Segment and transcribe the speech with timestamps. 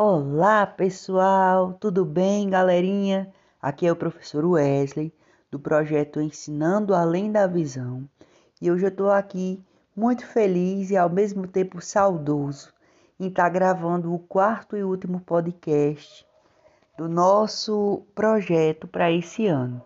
[0.00, 3.32] Olá pessoal, tudo bem, galerinha?
[3.60, 5.12] Aqui é o professor Wesley
[5.50, 8.08] do projeto Ensinando Além da Visão
[8.62, 9.60] e hoje eu estou aqui
[9.96, 12.72] muito feliz e ao mesmo tempo saudoso
[13.18, 16.24] em estar tá gravando o quarto e último podcast
[16.96, 19.82] do nosso projeto para esse ano.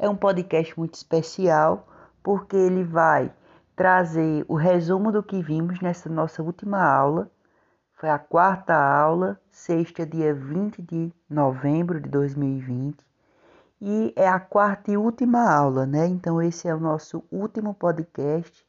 [0.00, 1.86] É um podcast muito especial
[2.24, 3.32] porque ele vai
[3.76, 7.30] trazer o resumo do que vimos nessa nossa última aula
[7.98, 12.96] foi a quarta aula, sexta, dia 20 de novembro de 2020.
[13.80, 16.06] E é a quarta e última aula, né?
[16.06, 18.64] Então, esse é o nosso último podcast.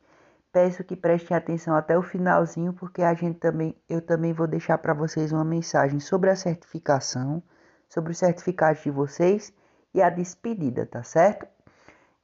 [0.51, 4.79] Peço que prestem atenção até o finalzinho, porque a gente também, eu também vou deixar
[4.79, 7.43] para vocês uma mensagem sobre a certificação,
[7.87, 9.53] sobre os certificados de vocês
[9.93, 11.47] e a despedida, tá certo?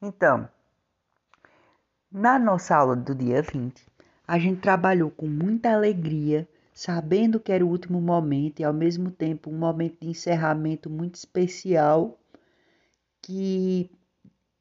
[0.02, 0.49] Então,
[2.12, 3.85] na nossa aula do dia 20,
[4.27, 9.09] a gente trabalhou com muita alegria sabendo que era o último momento e ao mesmo
[9.09, 12.20] tempo um momento de encerramento muito especial
[13.21, 13.90] que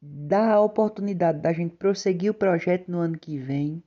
[0.01, 3.83] dá a oportunidade da gente prosseguir o projeto no ano que vem.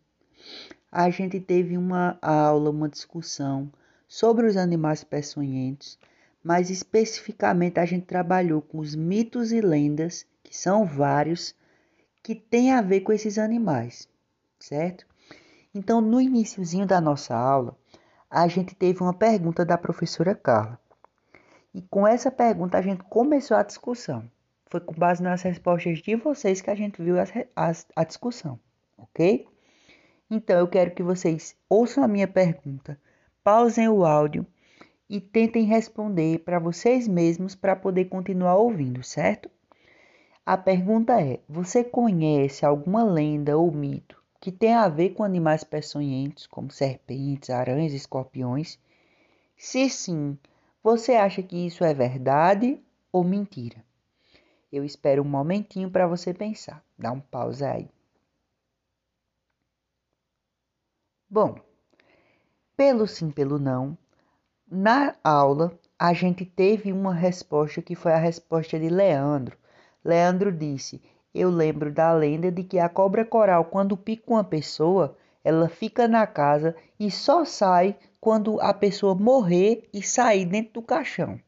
[0.93, 3.73] A gente teve uma aula, uma discussão
[4.07, 5.99] sobre os animais peçonhentos,
[6.45, 11.55] mas especificamente a gente trabalhou com os mitos e lendas, que são vários,
[12.23, 14.07] que têm a ver com esses animais,
[14.59, 15.07] certo?
[15.75, 17.77] Então, no iníciozinho da nossa aula,
[18.31, 20.79] a gente teve uma pergunta da professora Carla.
[21.73, 24.31] E com essa pergunta a gente começou a discussão.
[24.67, 28.61] Foi com base nas respostas de vocês que a gente viu as, as, a discussão,
[28.99, 29.47] ok?
[30.31, 33.01] Então eu quero que vocês ouçam a minha pergunta,
[33.43, 34.47] pausem o áudio
[35.09, 39.51] e tentem responder para vocês mesmos para poder continuar ouvindo, certo?
[40.45, 45.65] A pergunta é: você conhece alguma lenda ou mito que tem a ver com animais
[45.65, 48.79] peçonhentos, como serpentes, aranhas escorpiões?
[49.57, 50.39] Se sim,
[50.83, 52.81] você acha que isso é verdade
[53.13, 53.85] ou mentira?
[54.73, 56.85] Eu espero um momentinho para você pensar.
[56.97, 57.91] Dá um pausa aí.
[61.29, 61.59] Bom,
[62.77, 63.99] pelo sim, pelo não,
[64.71, 69.59] na aula a gente teve uma resposta que foi a resposta de Leandro.
[70.05, 71.03] Leandro disse:
[71.35, 76.09] eu lembro da lenda de que a cobra coral, quando pica uma pessoa, ela fica
[76.09, 81.41] na casa e só sai quando a pessoa morrer e sair dentro do caixão.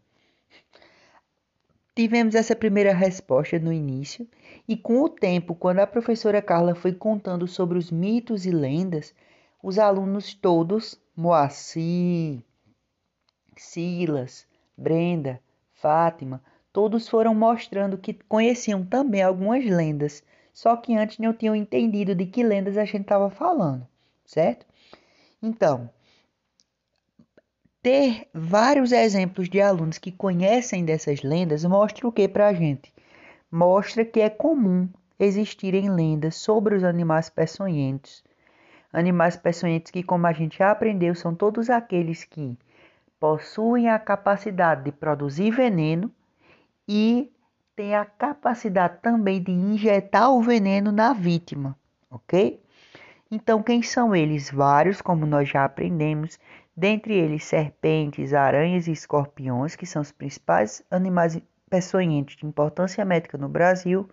[1.95, 4.27] Tivemos essa primeira resposta no início,
[4.67, 9.13] e com o tempo, quando a professora Carla foi contando sobre os mitos e lendas,
[9.63, 12.43] os alunos todos, Moacir,
[13.57, 14.47] Silas,
[14.79, 15.41] Brenda,
[15.75, 20.23] Fátima, todos foram mostrando que conheciam também algumas lendas,
[20.53, 23.87] só que antes não tinham entendido de que lendas a gente estava falando,
[24.25, 24.67] certo?
[25.43, 25.91] Então,
[27.83, 32.93] ter vários exemplos de alunos que conhecem dessas lendas mostra o que para a gente?
[33.51, 34.89] Mostra que é comum
[35.19, 38.23] existirem lendas sobre os animais peçonhentos.
[38.93, 42.57] Animais peçonhentos que, como a gente já aprendeu, são todos aqueles que
[43.19, 46.13] possuem a capacidade de produzir veneno
[46.93, 47.33] e
[47.77, 51.79] tem a capacidade também de injetar o veneno na vítima,
[52.11, 52.61] ok?
[53.31, 54.51] Então, quem são eles?
[54.51, 56.37] Vários, como nós já aprendemos,
[56.77, 61.41] dentre eles serpentes, aranhas e escorpiões, que são os principais animais
[61.71, 64.11] peçonhentos de importância médica no Brasil,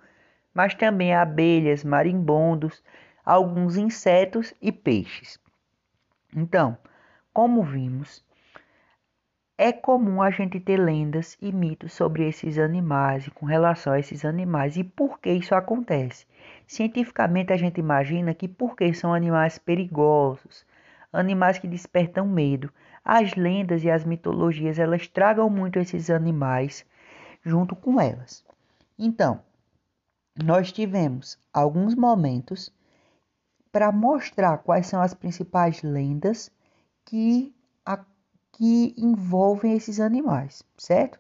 [0.54, 2.84] mas também abelhas, marimbondos,
[3.26, 5.40] alguns insetos e peixes.
[6.36, 6.78] Então,
[7.34, 8.24] como vimos,
[9.58, 14.00] é comum a gente ter lendas e mitos sobre esses animais e com relação a
[14.00, 16.28] esses animais e por que isso acontece.
[16.68, 20.64] Cientificamente a gente imagina que porque são animais perigosos,
[21.12, 22.72] animais que despertam medo.
[23.04, 26.86] As lendas e as mitologias elas tragam muito esses animais
[27.44, 28.46] junto com elas.
[29.00, 29.42] Então,
[30.44, 32.72] nós tivemos alguns momentos
[33.72, 36.52] para mostrar quais são as principais lendas
[37.06, 37.56] que
[38.58, 41.20] que envolvem esses animais, certo?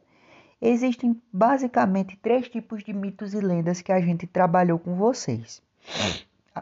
[0.60, 5.62] Existem basicamente três tipos de mitos e lendas que a gente trabalhou com vocês.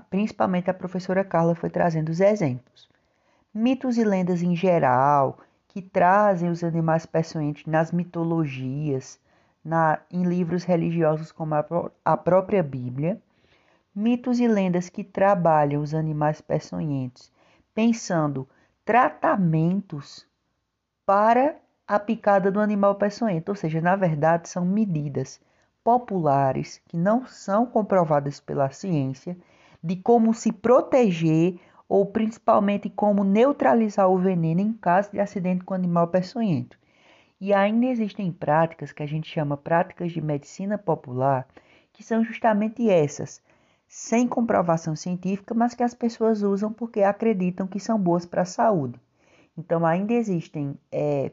[0.10, 2.89] Principalmente a professora Carla foi trazendo os exemplos.
[3.54, 5.39] Mitos e lendas em geral,
[5.69, 9.18] que trazem os animais peçonhentos nas mitologias,
[9.63, 11.66] na, em livros religiosos como a,
[12.04, 13.21] a própria Bíblia.
[13.95, 17.31] Mitos e lendas que trabalham os animais peçonhentos,
[17.74, 18.45] pensando
[18.83, 20.28] tratamentos
[21.06, 21.56] para
[21.88, 25.40] a picada do animal peçonhento, ou seja, na verdade são medidas
[25.84, 29.38] populares que não são comprovadas pela ciência
[29.84, 35.75] de como se proteger ou principalmente como neutralizar o veneno em caso de acidente com
[35.75, 36.78] animal peçonhento.
[37.40, 41.48] E ainda existem práticas que a gente chama práticas de medicina popular,
[41.94, 43.40] que são justamente essas,
[43.88, 48.46] sem comprovação científica, mas que as pessoas usam porque acreditam que são boas para a
[48.46, 49.00] saúde.
[49.57, 51.31] Então, ainda existem é,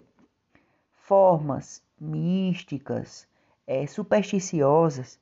[0.93, 3.27] formas místicas,
[3.67, 5.19] é, supersticiosas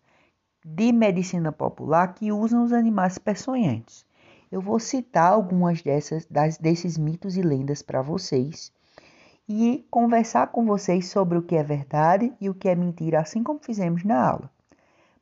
[0.65, 4.07] de medicina popular que usam os animais peçonhentos.
[4.53, 8.73] Eu vou citar algumas dessas, das, desses mitos e lendas para vocês
[9.49, 13.43] e conversar com vocês sobre o que é verdade e o que é mentira, assim
[13.43, 14.51] como fizemos na aula.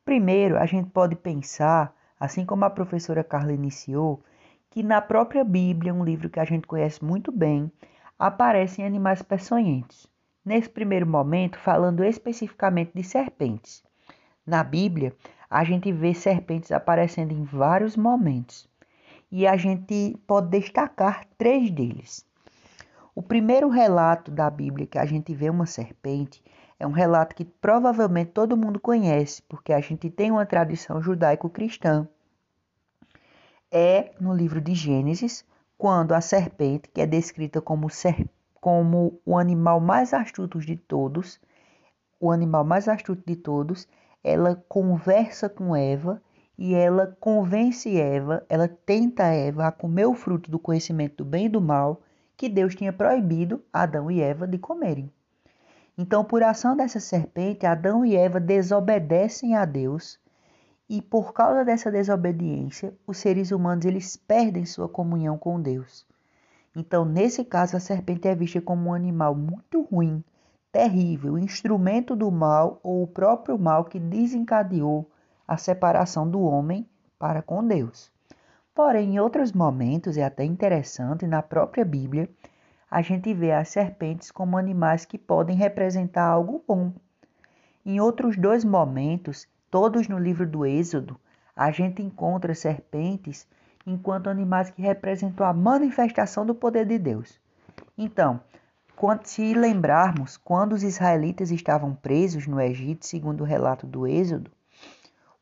[0.03, 4.21] Primeiro, a gente pode pensar, assim como a professora Carla iniciou,
[4.69, 7.71] que na própria Bíblia, um livro que a gente conhece muito bem,
[8.17, 10.07] aparecem animais peçonhentos.
[10.45, 13.83] Nesse primeiro momento, falando especificamente de serpentes.
[14.45, 15.13] Na Bíblia,
[15.49, 18.69] a gente vê serpentes aparecendo em vários momentos
[19.31, 22.25] e a gente pode destacar três deles.
[23.15, 26.41] O primeiro relato da Bíblia que a gente vê uma serpente
[26.79, 32.07] é um relato que provavelmente todo mundo conhece, porque a gente tem uma tradição judaico-cristã.
[33.71, 35.45] É no livro de Gênesis,
[35.77, 37.87] quando a serpente, que é descrita como,
[38.59, 41.39] como o animal mais astuto de todos,
[42.19, 43.87] o animal mais astuto de todos,
[44.23, 46.19] ela conversa com Eva
[46.57, 51.45] e ela convence Eva, ela tenta Eva a comer o fruto do conhecimento do bem
[51.45, 52.01] e do mal
[52.35, 55.11] que Deus tinha proibido Adão e Eva de comerem.
[55.95, 60.19] Então, por ação dessa serpente, Adão e Eva desobedecem a Deus
[60.89, 66.05] e por causa dessa desobediência, os seres humanos eles perdem sua comunhão com Deus.
[66.75, 70.23] Então, nesse caso, a serpente é vista como um animal muito ruim,
[70.71, 75.09] terrível, instrumento do mal ou o próprio mal que desencadeou
[75.47, 76.87] a separação do homem
[77.19, 78.11] para com Deus.
[78.73, 82.29] Porém, em outros momentos, é até interessante, na própria Bíblia,
[82.89, 86.93] a gente vê as serpentes como animais que podem representar algo bom.
[87.85, 91.19] Em outros dois momentos, todos no livro do Êxodo,
[91.55, 93.47] a gente encontra serpentes
[93.85, 97.39] enquanto animais que representam a manifestação do poder de Deus.
[97.97, 98.39] Então,
[99.23, 104.51] se lembrarmos, quando os israelitas estavam presos no Egito, segundo o relato do Êxodo,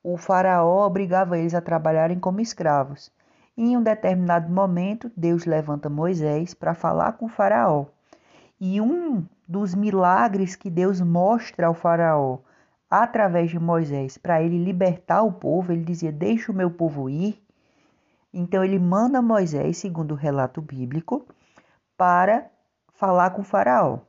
[0.03, 3.11] o faraó obrigava eles a trabalharem como escravos.
[3.57, 7.85] E em um determinado momento, Deus levanta Moisés para falar com o faraó.
[8.59, 12.39] E um dos milagres que Deus mostra ao faraó
[12.89, 17.41] através de Moisés para ele libertar o povo, ele dizia: "Deixa o meu povo ir".
[18.33, 21.25] Então ele manda Moisés, segundo o relato bíblico,
[21.97, 22.49] para
[22.93, 23.99] falar com faraó.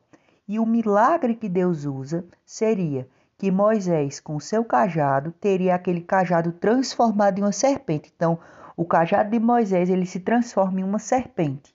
[0.47, 6.53] E o milagre que Deus usa seria que Moisés, com seu cajado, teria aquele cajado
[6.53, 8.13] transformado em uma serpente.
[8.15, 8.39] Então,
[8.77, 11.75] o cajado de Moisés ele se transforma em uma serpente.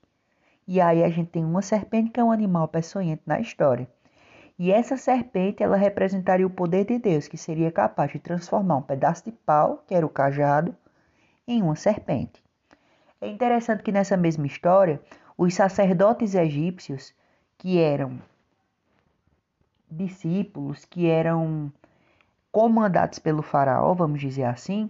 [0.68, 3.88] E aí a gente tem uma serpente que é um animal peçonhento na história.
[4.58, 8.82] E essa serpente ela representaria o poder de Deus, que seria capaz de transformar um
[8.82, 10.76] pedaço de pau, que era o cajado,
[11.48, 12.44] em uma serpente.
[13.20, 15.02] É interessante que nessa mesma história,
[15.38, 17.14] os sacerdotes egípcios,
[17.58, 18.20] que eram
[19.90, 21.72] discípulos que eram
[22.52, 24.90] comandados pelo faraó, vamos dizer assim,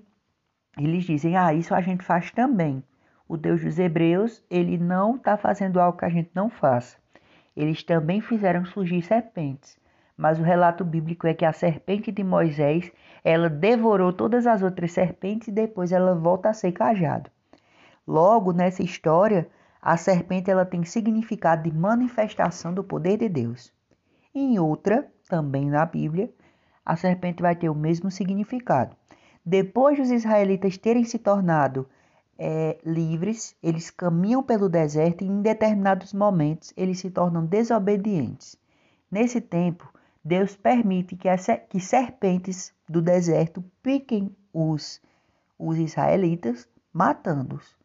[0.78, 2.84] eles dizem: "Ah, isso a gente faz também".
[3.28, 6.98] O Deus dos Hebreus, ele não está fazendo algo que a gente não faça.
[7.56, 9.78] Eles também fizeram surgir serpentes.
[10.16, 12.92] Mas o relato bíblico é que a serpente de Moisés,
[13.24, 17.30] ela devorou todas as outras serpentes e depois ela volta a ser cajado.
[18.08, 19.48] Logo, nessa história,
[19.82, 23.74] a serpente ela tem significado de manifestação do poder de Deus.
[24.36, 26.30] Em outra, também na Bíblia,
[26.86, 28.96] a serpente vai ter o mesmo significado.
[29.46, 31.88] Depois dos israelitas terem se tornado
[32.38, 38.58] é, livres, eles caminham pelo deserto e em determinados momentos eles se tornam desobedientes.
[39.12, 39.92] Nesse tempo,
[40.24, 45.02] Deus permite que, as, que serpentes do deserto piquem os,
[45.60, 47.76] os israelitas, matando-os.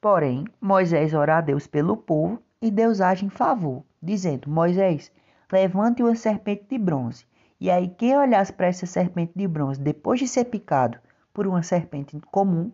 [0.00, 5.12] Porém, Moisés ora a Deus pelo povo e Deus age em favor, dizendo: Moisés,
[5.52, 7.26] levante uma serpente de bronze.
[7.60, 10.98] E aí, quem olhasse para essa serpente de bronze depois de ser picado
[11.34, 12.72] por uma serpente comum,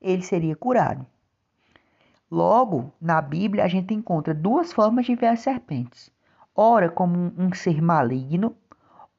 [0.00, 1.06] ele seria curado.
[2.30, 6.10] Logo, na Bíblia, a gente encontra duas formas de ver as serpentes:
[6.54, 8.56] ora como um ser maligno,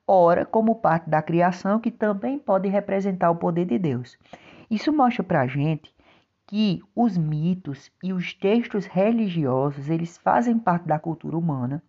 [0.06, 4.18] ora como parte da criação, que também pode representar o poder de Deus.
[4.70, 5.96] Isso mostra para a gente
[6.46, 11.84] que os mitos e os textos religiosos eles fazem parte da cultura humana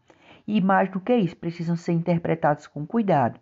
[0.47, 3.39] e mais do que isso, precisam ser interpretados com cuidado.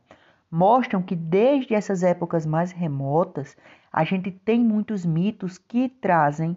[0.58, 3.54] Mostram que desde essas épocas mais remotas,
[3.92, 6.56] a gente tem muitos mitos que trazem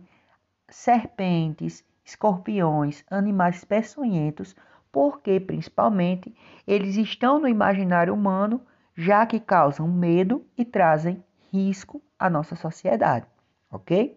[0.70, 4.56] serpentes, escorpiões, animais peçonhentos,
[4.90, 6.34] porque principalmente
[6.66, 8.62] eles estão no imaginário humano,
[8.96, 13.26] já que causam medo e trazem risco à nossa sociedade,
[13.70, 14.16] ok?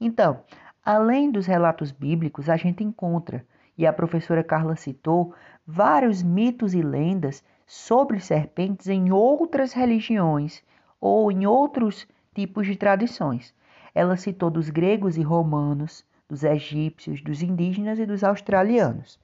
[0.00, 0.40] Então,
[0.84, 3.46] além dos relatos bíblicos, a gente encontra,
[3.78, 5.32] e a professora Carla citou,
[5.64, 10.62] vários mitos e lendas sobre serpentes em outras religiões
[11.00, 13.54] ou em outros tipos de tradições.
[13.94, 19.18] Ela citou dos gregos e romanos, dos egípcios, dos indígenas e dos australianos.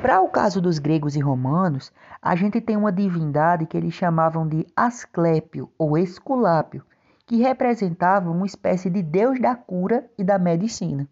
[0.00, 4.46] Para o caso dos gregos e romanos, a gente tem uma divindade que eles chamavam
[4.46, 6.84] de Asclépio ou Esculápio,
[7.26, 11.08] que representava uma espécie de deus da cura e da medicina.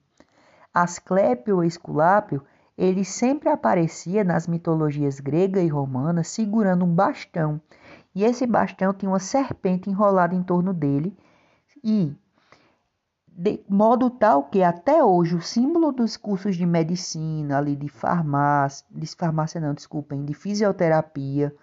[0.73, 2.41] Asclépio ou Esculápio,
[2.77, 7.61] ele sempre aparecia nas mitologias grega e romana segurando um bastão,
[8.15, 11.17] e esse bastão tinha uma serpente enrolada em torno dele,
[11.83, 12.15] e
[13.29, 18.87] de modo tal que até hoje o símbolo dos cursos de medicina, ali de farmácia,
[18.91, 21.55] de farmácia não, desculpem, de fisioterapia,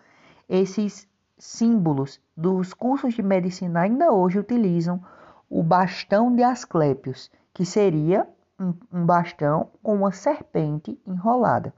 [0.48, 5.04] esses símbolos dos cursos de medicina ainda hoje utilizam
[5.50, 8.28] o bastão de Asclépios, que seria
[8.64, 11.74] um, bastão com uma serpente enrolada.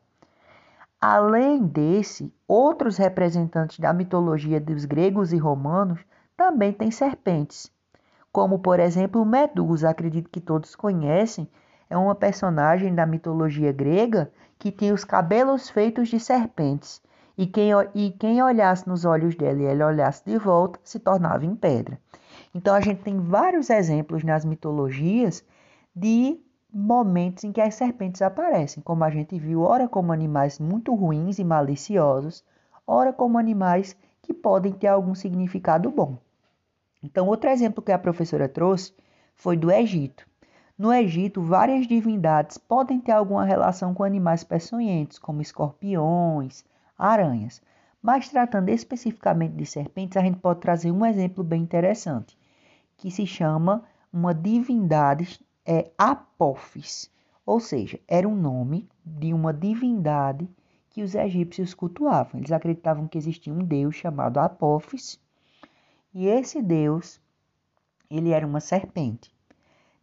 [0.99, 5.99] Além desse, outros representantes da mitologia dos gregos e romanos
[6.35, 7.71] também têm serpentes,
[8.31, 11.47] como por exemplo Medusa, acredito que todos conhecem,
[11.89, 17.01] é uma personagem da mitologia grega que tem os cabelos feitos de serpentes,
[17.37, 21.45] e quem, e quem olhasse nos olhos dela e ela olhasse de volta se tornava
[21.45, 21.99] em pedra.
[22.53, 25.43] Então a gente tem vários exemplos nas mitologias
[25.95, 26.39] de
[26.77, 31.39] momentos em que as serpentes aparecem, como a gente viu, ora como animais muito ruins
[31.39, 32.43] e maliciosos,
[32.85, 36.17] ora como animais que podem ter algum significado bom.
[37.01, 38.93] Então, outro exemplo que a professora trouxe
[39.35, 40.27] foi do Egito.
[40.77, 46.65] No Egito, várias divindades podem ter alguma relação com animais peçonhentos, como escorpiões,
[46.97, 47.61] aranhas.
[48.01, 52.37] Mas tratando especificamente de serpentes, a gente pode trazer um exemplo bem interessante,
[52.97, 57.11] que se chama uma divindade é, Apophis,
[57.45, 60.49] ou seja, era um nome de uma divindade
[60.89, 62.39] que os egípcios cultuavam.
[62.39, 65.19] Eles acreditavam que existia um deus chamado Apophis
[66.17, 67.19] e esse Deus,
[68.09, 69.29] ele era uma serpente.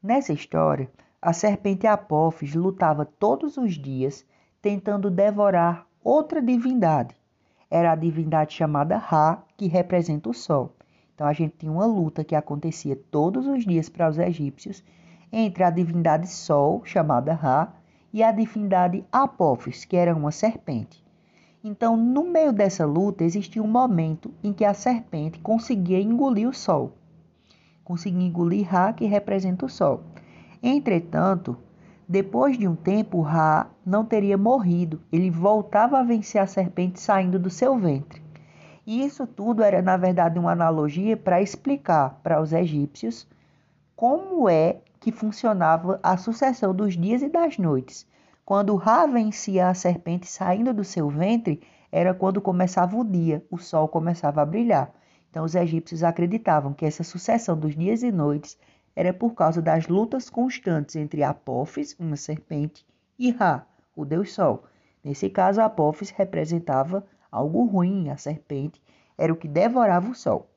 [0.02, 0.90] Nessa história,
[1.23, 4.23] a serpente Apófis lutava todos os dias
[4.61, 7.16] tentando devorar outra divindade.
[7.71, 10.76] Era a divindade chamada Ra, que representa o sol.
[11.14, 14.85] Então a gente tinha uma luta que acontecia todos os dias para os egípcios
[15.33, 17.73] entre a divindade Sol, chamada Ra,
[18.12, 21.03] e a divindade Apófis, que era uma serpente.
[21.65, 26.53] Então, no meio dessa luta, existia um momento em que a serpente conseguia engolir o
[26.53, 26.93] sol.
[27.85, 30.03] Conseguia engolir Ra, que representa o sol.
[30.62, 31.57] Entretanto,
[32.09, 35.01] depois de um tempo, Ra não teria morrido.
[35.11, 38.21] Ele voltava a vencer a serpente saindo do seu ventre.
[38.85, 43.27] E isso tudo era, na verdade, uma analogia para explicar para os egípcios
[43.95, 48.06] como é que funcionava a sucessão dos dias e das noites
[48.44, 53.56] quando Ra vencia a serpente saindo do seu ventre, era quando começava o dia, o
[53.56, 54.92] sol começava a brilhar.
[55.30, 58.59] Então, os egípcios acreditavam que essa sucessão dos dias e noites
[58.97, 62.85] era por causa das lutas constantes entre Apófis, uma serpente,
[63.18, 64.64] e Ra, o deus Sol.
[65.04, 68.82] Nesse caso, Apófis representava algo ruim, a serpente
[69.16, 70.50] era o que devorava o Sol.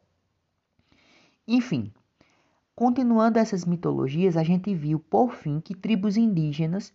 [1.47, 1.93] Enfim,
[2.75, 6.93] continuando essas mitologias, a gente viu, por fim, que tribos indígenas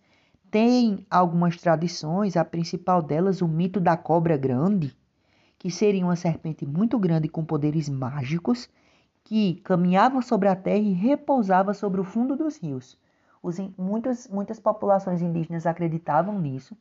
[0.51, 4.95] tem algumas tradições, a principal delas o mito da cobra grande,
[5.59, 8.69] que seria uma serpente muito grande com poderes mágicos,
[9.25, 12.99] que caminhava sobre a terra e repousava sobre o fundo dos rios.
[13.43, 16.77] Os, muitas, muitas populações indígenas acreditavam nisso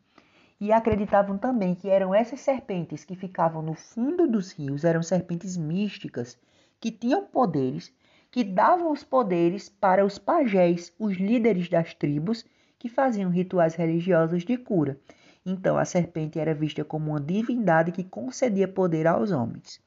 [0.60, 5.56] e acreditavam também que eram essas serpentes que ficavam no fundo dos rios, eram serpentes
[5.56, 6.38] místicas
[6.82, 7.94] que tinham poderes,
[8.31, 12.45] que davam os poderes para os pajés, os líderes das tribos,
[12.77, 14.98] que faziam rituais religiosos de cura.
[15.45, 19.81] Então a serpente era vista como uma divindade que concedia poder aos homens.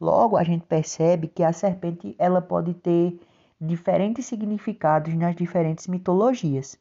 [0.00, 3.20] Logo a gente percebe que a serpente ela pode ter
[3.60, 6.78] diferentes significados nas diferentes mitologias.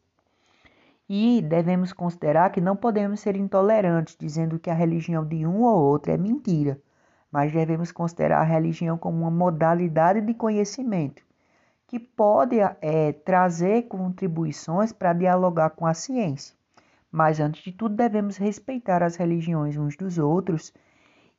[1.09, 5.77] E devemos considerar que não podemos ser intolerantes dizendo que a religião de um ou
[5.77, 6.79] outro é mentira,
[7.31, 11.24] mas devemos considerar a religião como uma modalidade de conhecimento
[11.89, 16.55] que pode é, trazer contribuições para dialogar com a ciência.
[17.12, 20.71] Mas, antes de tudo, devemos respeitar as religiões uns dos outros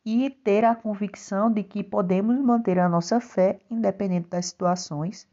[0.04, 5.28] e ter a convicção de que podemos manter a nossa fé independente das situações,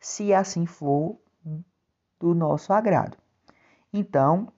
[0.00, 1.18] se assim for
[2.18, 3.18] do nosso agrado.
[3.92, 4.50] Então,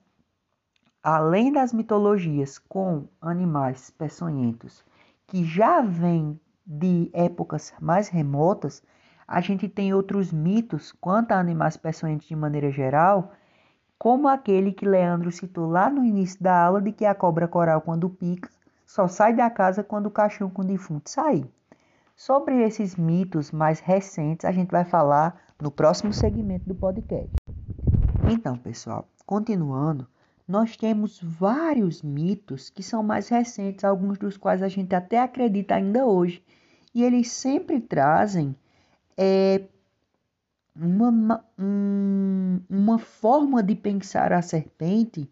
[1.03, 4.85] além das mitologias com animais peçonhentos
[5.29, 8.83] que já vêm de épocas mais remotas,
[9.27, 13.31] a gente tem outros mitos quanto a animais peçonhentos de maneira geral,
[13.97, 17.81] como aquele que Leandro citou lá no início da aula de que a cobra coral
[17.81, 18.49] quando pica
[18.85, 21.45] só sai da casa quando o caixão com o defunto sair.
[22.15, 27.35] Sobre esses mitos mais recentes, a gente vai falar no próximo segmento do podcast.
[28.31, 30.07] Então, pessoal, continuando,
[30.49, 35.75] nós temos vários mitos que são mais recentes, alguns dos quais a gente até acredita
[35.75, 36.43] ainda hoje,
[36.91, 38.55] e eles sempre trazem
[39.15, 39.61] é,
[40.75, 45.29] uma, um, uma forma de pensar a serpente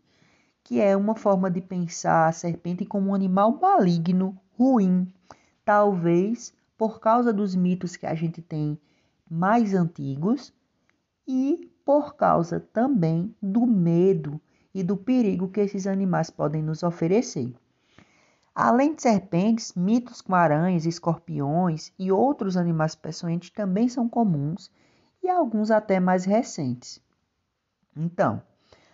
[0.64, 5.08] que é uma forma de pensar a serpente como um animal maligno, ruim,
[5.66, 8.78] talvez por causa dos mitos que a gente tem
[9.28, 10.54] mais antigos
[11.28, 14.40] e por causa também do medo
[14.78, 17.52] e do perigo que esses animais podem nos oferecer.
[18.54, 24.72] Além de serpentes, mitos com aranhas, escorpiões e outros animais peçonhentos também são comuns
[25.24, 27.02] e alguns até mais recentes.
[27.96, 28.40] Então,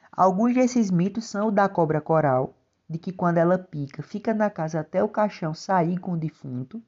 [0.09, 2.53] alguns desses mitos são o da cobra coral,
[2.89, 6.81] de que quando ela pica, fica na casa até o caixão sair com o defunto,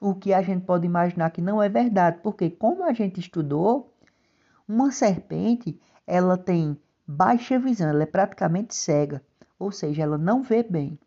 [0.00, 3.94] o que a gente pode imaginar que não é verdade, porque como a gente estudou,
[4.66, 9.22] uma serpente, ela tem baixa visão, ela é praticamente cega,
[9.58, 10.98] ou seja, ela não vê bem.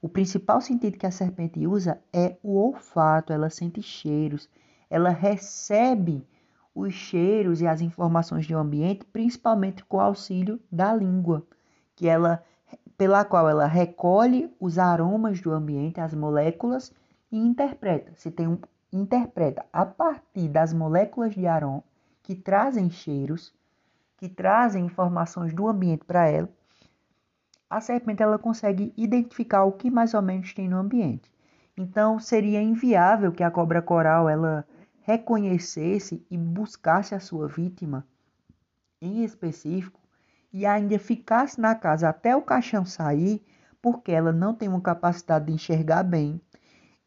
[0.00, 4.48] O principal sentido que a serpente usa é o olfato, ela sente cheiros,
[4.88, 6.26] ela recebe
[6.74, 11.44] os cheiros e as informações do ambiente, principalmente com o auxílio da língua,
[11.96, 12.42] que ela
[12.96, 16.92] pela qual ela recolhe os aromas do ambiente, as moléculas
[17.30, 18.12] e interpreta.
[18.16, 18.58] Se tem um
[18.92, 21.84] interpreta a partir das moléculas de aroma
[22.22, 23.54] que trazem cheiros,
[24.18, 26.48] que trazem informações do ambiente para ela,
[27.70, 31.32] a serpente ela consegue identificar o que mais ou menos tem no ambiente.
[31.76, 34.66] Então seria inviável que a cobra coral ela
[35.02, 38.06] reconhecesse e buscasse a sua vítima
[39.00, 40.00] em específico
[40.52, 43.40] e ainda ficasse na casa até o caixão sair,
[43.80, 46.40] porque ela não tem uma capacidade de enxergar bem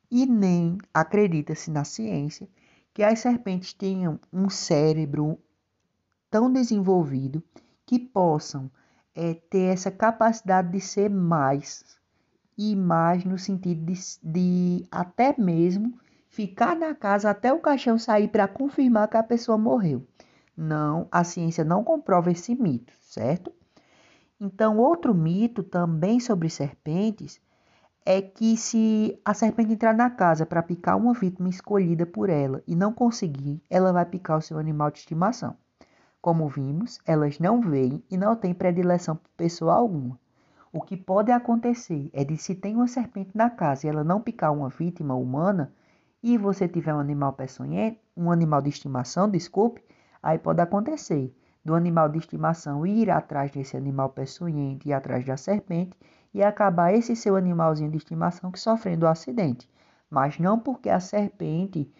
[0.09, 2.47] e nem acredita-se na ciência
[2.93, 5.37] que as serpentes tenham um cérebro
[6.31, 7.43] tão desenvolvido
[7.85, 8.71] que possam
[9.13, 11.99] é, ter essa capacidade de ser mais
[12.57, 18.29] e mais no sentido de, de até mesmo ficar na casa até o caixão sair
[18.29, 20.07] para confirmar que a pessoa morreu.
[20.55, 23.51] Não, a ciência não comprova esse mito, certo?
[24.39, 27.41] Então, outro mito também sobre serpentes
[28.05, 32.63] é que se a serpente entrar na casa para picar uma vítima escolhida por ela
[32.65, 35.55] e não conseguir, ela vai picar o seu animal de estimação.
[36.21, 40.19] Como vimos, elas não veem e não têm predileção por pessoa alguma.
[40.71, 44.21] O que pode acontecer é de se tem uma serpente na casa e ela não
[44.21, 45.73] picar uma vítima humana
[46.21, 49.83] e você tiver um animal peçonhento, um animal de estimação, desculpe,
[50.21, 55.35] aí pode acontecer do animal de estimação ir atrás desse animal peçonhento e atrás da
[55.35, 55.97] serpente
[56.33, 59.67] e acabar esse seu animalzinho de estimação que sofrendo o um acidente.
[60.09, 61.91] Mas não porque a serpente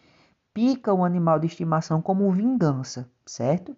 [0.54, 3.76] pica o animal de estimação como vingança, certo?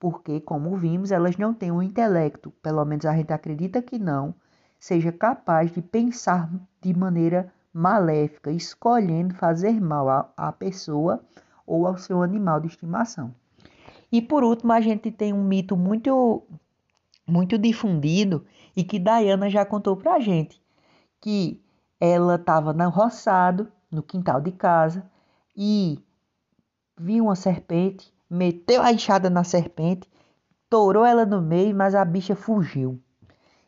[0.00, 4.34] Porque, como vimos, elas não têm um intelecto, pelo menos a gente acredita que não,
[4.78, 11.22] seja capaz de pensar de maneira maléfica, escolhendo fazer mal à pessoa
[11.66, 13.34] ou ao seu animal de estimação.
[14.10, 16.42] E por último, a gente tem um mito muito
[17.26, 20.60] muito difundido e que Diana já contou pra gente,
[21.20, 21.62] que
[22.00, 25.08] ela estava no roçado, no quintal de casa,
[25.54, 26.02] e
[26.98, 30.08] viu uma serpente meteu a enxada na serpente,
[30.68, 33.02] torou ela no meio, mas a bicha fugiu.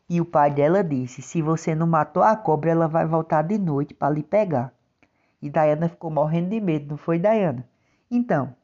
[0.09, 3.57] E o pai dela disse: Se você não matou a cobra, ela vai voltar de
[3.57, 4.73] noite para lhe pegar.
[5.41, 7.67] E Diana ficou morrendo de medo, não foi, Diana?
[8.09, 8.55] Então,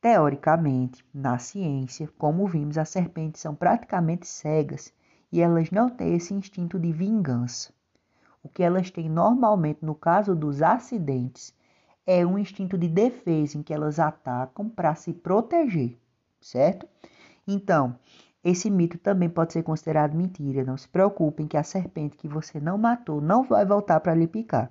[0.00, 4.92] teoricamente, na ciência, como vimos, as serpentes são praticamente cegas
[5.30, 7.72] e elas não têm esse instinto de vingança.
[8.42, 11.52] O que elas têm normalmente no caso dos acidentes
[12.06, 15.98] é um instinto de defesa em que elas atacam para se proteger,
[16.40, 16.86] certo?
[17.46, 17.98] Então,
[18.44, 20.62] esse mito também pode ser considerado mentira.
[20.62, 24.28] Não se preocupem que a serpente que você não matou não vai voltar para lhe
[24.28, 24.70] picar.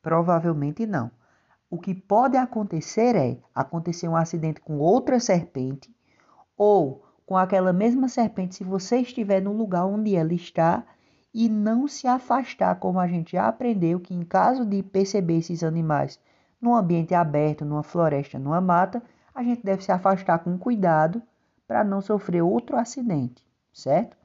[0.00, 1.10] Provavelmente não.
[1.68, 5.94] O que pode acontecer é acontecer um acidente com outra serpente
[6.56, 10.84] ou com aquela mesma serpente se você estiver no lugar onde ela está
[11.32, 15.62] e não se afastar, como a gente já aprendeu que em caso de perceber esses
[15.62, 16.18] animais
[16.60, 19.02] num ambiente aberto, numa floresta, numa mata,
[19.34, 21.22] a gente deve se afastar com cuidado
[21.66, 24.16] para não sofrer outro acidente, certo?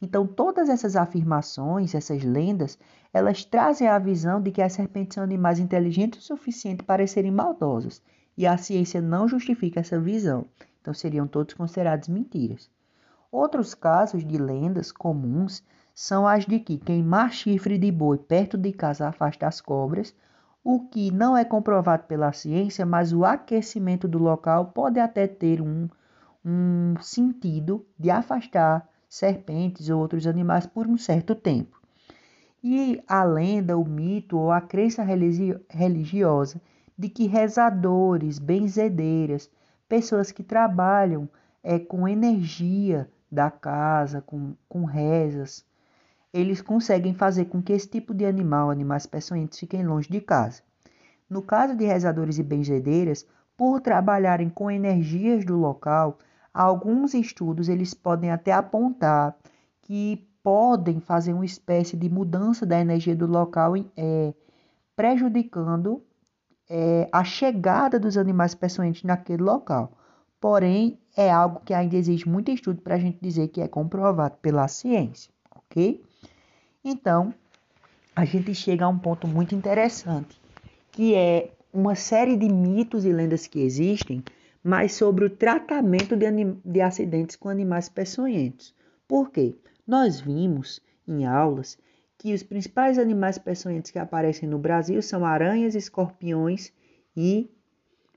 [0.00, 2.78] Então, todas essas afirmações, essas lendas,
[3.12, 7.32] elas trazem a visão de que as serpentes são animais inteligentes o suficiente para serem
[7.32, 8.00] maldosos,
[8.36, 10.46] e a ciência não justifica essa visão.
[10.80, 12.70] Então, seriam todos considerados mentiras.
[13.30, 18.72] Outros casos de lendas comuns são as de que queimar chifre de boi perto de
[18.72, 20.14] casa afasta as cobras,
[20.70, 25.62] o que não é comprovado pela ciência, mas o aquecimento do local pode até ter
[25.62, 25.88] um,
[26.44, 31.80] um sentido de afastar serpentes ou outros animais por um certo tempo.
[32.62, 36.60] E a lenda, o mito ou a crença religiosa
[36.98, 39.50] de que rezadores, benzedeiras,
[39.88, 41.30] pessoas que trabalham
[41.62, 45.64] é, com energia da casa, com, com rezas,
[46.32, 50.62] eles conseguem fazer com que esse tipo de animal, animais peçonhentos, fiquem longe de casa.
[51.28, 56.18] No caso de rezadores e benzedeiras, por trabalharem com energias do local,
[56.52, 59.36] alguns estudos eles podem até apontar
[59.82, 64.32] que podem fazer uma espécie de mudança da energia do local, é,
[64.94, 66.02] prejudicando
[66.68, 69.92] é, a chegada dos animais peçonhentos naquele local.
[70.40, 74.36] Porém, é algo que ainda exige muito estudo para a gente dizer que é comprovado
[74.40, 76.02] pela ciência, ok?
[76.84, 77.34] Então,
[78.14, 80.40] a gente chega a um ponto muito interessante,
[80.92, 84.22] que é uma série de mitos e lendas que existem,
[84.62, 86.26] mas sobre o tratamento de,
[86.64, 88.74] de acidentes com animais peçonhentos.
[89.08, 89.56] Por quê?
[89.86, 91.76] Nós vimos em aulas
[92.16, 96.72] que os principais animais peçonhentos que aparecem no Brasil são aranhas, escorpiões
[97.16, 97.50] e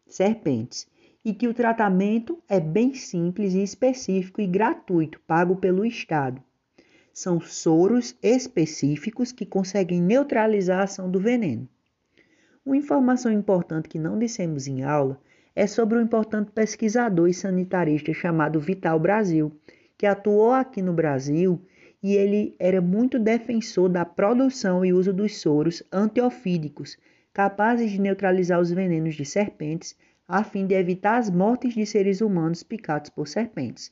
[0.07, 0.87] serpentes,
[1.25, 6.41] e que o tratamento é bem simples e específico e gratuito, pago pelo Estado
[7.13, 11.67] são soros específicos que conseguem neutralizar a ação do veneno.
[12.65, 15.19] Uma informação importante que não dissemos em aula
[15.55, 19.51] é sobre um importante pesquisador e sanitarista chamado Vital Brasil,
[19.97, 21.61] que atuou aqui no Brasil
[22.01, 26.97] e ele era muito defensor da produção e uso dos soros antiofídicos,
[27.33, 29.95] capazes de neutralizar os venenos de serpentes,
[30.27, 33.91] a fim de evitar as mortes de seres humanos picados por serpentes.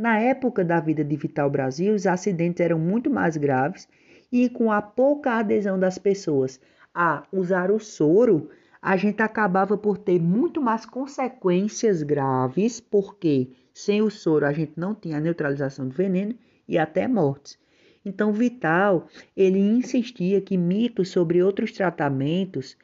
[0.00, 3.86] Na época da vida de Vital Brasil, os acidentes eram muito mais graves
[4.32, 6.58] e com a pouca adesão das pessoas
[6.94, 8.48] a usar o soro,
[8.80, 14.72] a gente acabava por ter muito mais consequências graves, porque sem o soro a gente
[14.74, 16.34] não tinha a neutralização do veneno
[16.66, 17.58] e até mortes.
[18.02, 22.74] Então Vital, ele insistia que mitos sobre outros tratamentos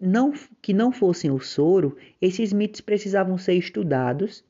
[0.00, 0.32] não,
[0.62, 4.42] que não fossem o soro, esses mitos precisavam ser estudados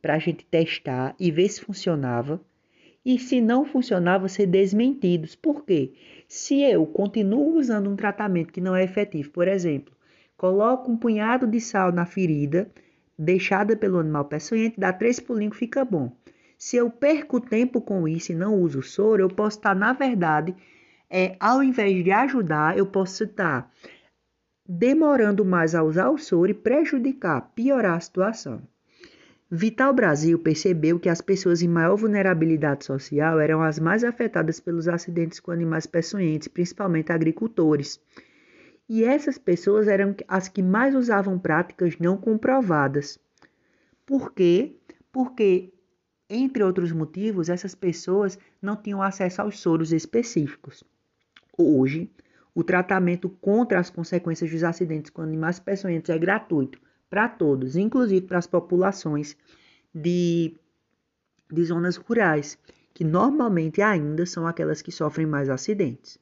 [0.00, 2.40] para a gente testar e ver se funcionava.
[3.04, 5.34] E se não funcionava, ser desmentidos.
[5.34, 5.92] Por quê?
[6.26, 9.94] Se eu continuo usando um tratamento que não é efetivo, por exemplo,
[10.36, 12.70] coloco um punhado de sal na ferida
[13.18, 16.12] deixada pelo animal peçonhento, dá três pulinhos, fica bom.
[16.56, 20.54] Se eu perco tempo com isso e não uso soro, eu posso estar, na verdade,
[21.10, 23.72] é, ao invés de ajudar, eu posso estar
[24.68, 28.62] demorando mais a usar o soro e prejudicar, piorar a situação.
[29.50, 34.86] Vital Brasil percebeu que as pessoas em maior vulnerabilidade social eram as mais afetadas pelos
[34.86, 37.98] acidentes com animais peçonhentos, principalmente agricultores.
[38.86, 43.18] E essas pessoas eram as que mais usavam práticas não comprovadas.
[44.04, 44.76] Por quê?
[45.10, 45.72] Porque,
[46.28, 50.84] entre outros motivos, essas pessoas não tinham acesso aos soros específicos.
[51.56, 52.10] Hoje,
[52.54, 56.78] o tratamento contra as consequências dos acidentes com animais peçonhentos é gratuito
[57.08, 59.36] para todos, inclusive para as populações
[59.94, 60.54] de,
[61.50, 62.58] de zonas rurais,
[62.92, 66.18] que normalmente ainda são aquelas que sofrem mais acidentes.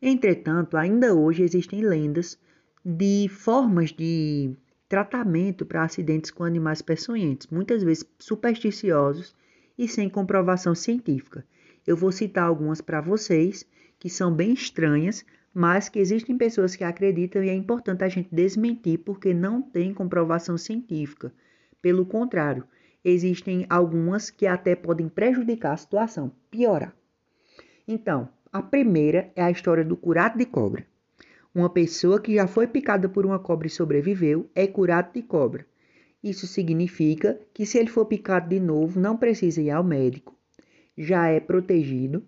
[0.00, 2.38] Entretanto, ainda hoje existem lendas
[2.84, 4.56] de formas de
[4.88, 9.34] tratamento para acidentes com animais peçonhentos, muitas vezes supersticiosos
[9.76, 11.44] e sem comprovação científica.
[11.86, 13.66] Eu vou citar algumas para vocês
[13.98, 18.28] que são bem estranhas, mas que existem pessoas que acreditam e é importante a gente
[18.32, 21.32] desmentir porque não tem comprovação científica.
[21.80, 22.64] Pelo contrário,
[23.04, 26.94] existem algumas que até podem prejudicar a situação, piorar.
[27.86, 30.86] Então, a primeira é a história do curado de cobra.
[31.54, 35.66] Uma pessoa que já foi picada por uma cobra e sobreviveu é curado de cobra.
[36.22, 40.36] Isso significa que se ele for picado de novo, não precisa ir ao médico,
[40.96, 42.24] já é protegido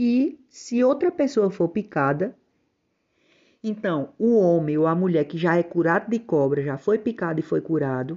[0.00, 2.32] e se outra pessoa for picada,
[3.64, 7.40] então o homem ou a mulher que já é curado de cobra, já foi picado
[7.40, 8.16] e foi curado,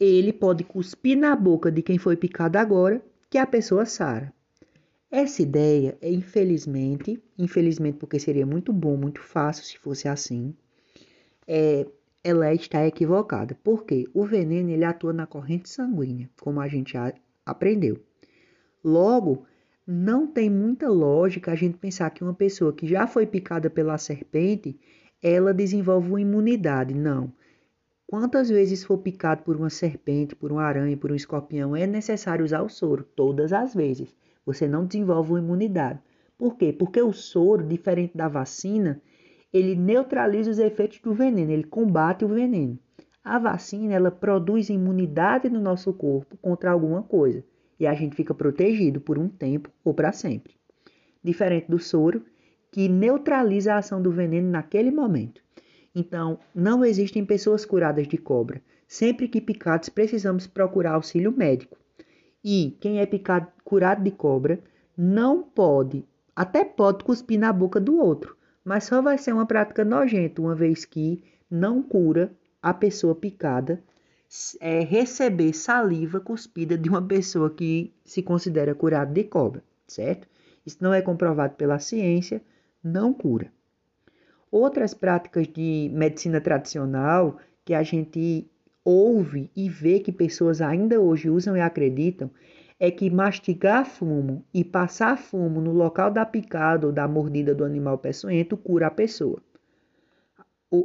[0.00, 4.32] ele pode cuspir na boca de quem foi picado agora, que a pessoa sara.
[5.10, 10.54] Essa ideia é infelizmente, infelizmente porque seria muito bom, muito fácil se fosse assim,
[11.46, 11.86] é,
[12.24, 13.58] ela está equivocada.
[13.62, 16.94] Porque o veneno ele atua na corrente sanguínea, como a gente
[17.44, 18.00] aprendeu.
[18.82, 19.44] Logo,
[19.90, 23.98] não tem muita lógica a gente pensar que uma pessoa que já foi picada pela
[23.98, 24.78] serpente,
[25.20, 26.94] ela desenvolve uma imunidade.
[26.94, 27.32] Não.
[28.06, 32.44] Quantas vezes for picado por uma serpente, por uma aranha, por um escorpião, é necessário
[32.44, 33.02] usar o soro?
[33.16, 34.14] Todas as vezes.
[34.46, 35.98] Você não desenvolve uma imunidade.
[36.38, 36.72] Por quê?
[36.72, 39.02] Porque o soro, diferente da vacina,
[39.52, 42.78] ele neutraliza os efeitos do veneno, ele combate o veneno.
[43.24, 47.44] A vacina, ela produz imunidade no nosso corpo contra alguma coisa
[47.80, 50.54] e a gente fica protegido por um tempo ou para sempre.
[51.24, 52.22] Diferente do soro,
[52.70, 55.42] que neutraliza a ação do veneno naquele momento.
[55.94, 58.62] Então, não existem pessoas curadas de cobra.
[58.86, 61.78] Sempre que picados, precisamos procurar auxílio médico.
[62.44, 64.60] E quem é picado, curado de cobra
[64.96, 66.04] não pode,
[66.36, 70.54] até pode cuspir na boca do outro, mas só vai ser uma prática nojenta, uma
[70.54, 73.82] vez que não cura a pessoa picada
[74.60, 80.28] é, receber saliva cuspida de uma pessoa que se considera curada de cobra, certo?
[80.64, 82.40] Isso não é comprovado pela ciência,
[82.82, 83.52] não cura.
[84.50, 88.48] Outras práticas de medicina tradicional que a gente
[88.84, 92.30] ouve e vê que pessoas ainda hoje usam e acreditam
[92.78, 97.64] é que mastigar fumo e passar fumo no local da picada ou da mordida do
[97.64, 99.42] animal peçonhento cura a pessoa.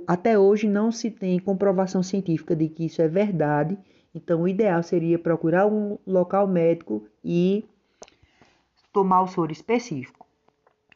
[0.08, 3.78] Até hoje não se tem comprovação científica de que isso é verdade,
[4.13, 7.63] então o ideal seria procurar um local médico e
[8.91, 10.26] tomar o soro específico.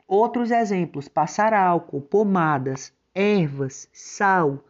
[0.08, 4.63] Outros exemplos: passar álcool, pomadas, ervas, sal,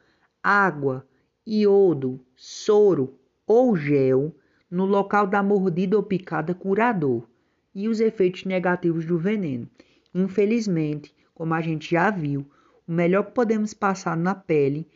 [0.44, 1.08] água,
[1.48, 4.36] iodo, soro ou gel
[4.70, 7.28] no local da mordida ou picada curador
[7.74, 9.70] e os efeitos negativos do veneno.
[10.14, 12.46] Infelizmente, como a gente já viu,
[12.90, 14.90] o melhor que podemos passar na pele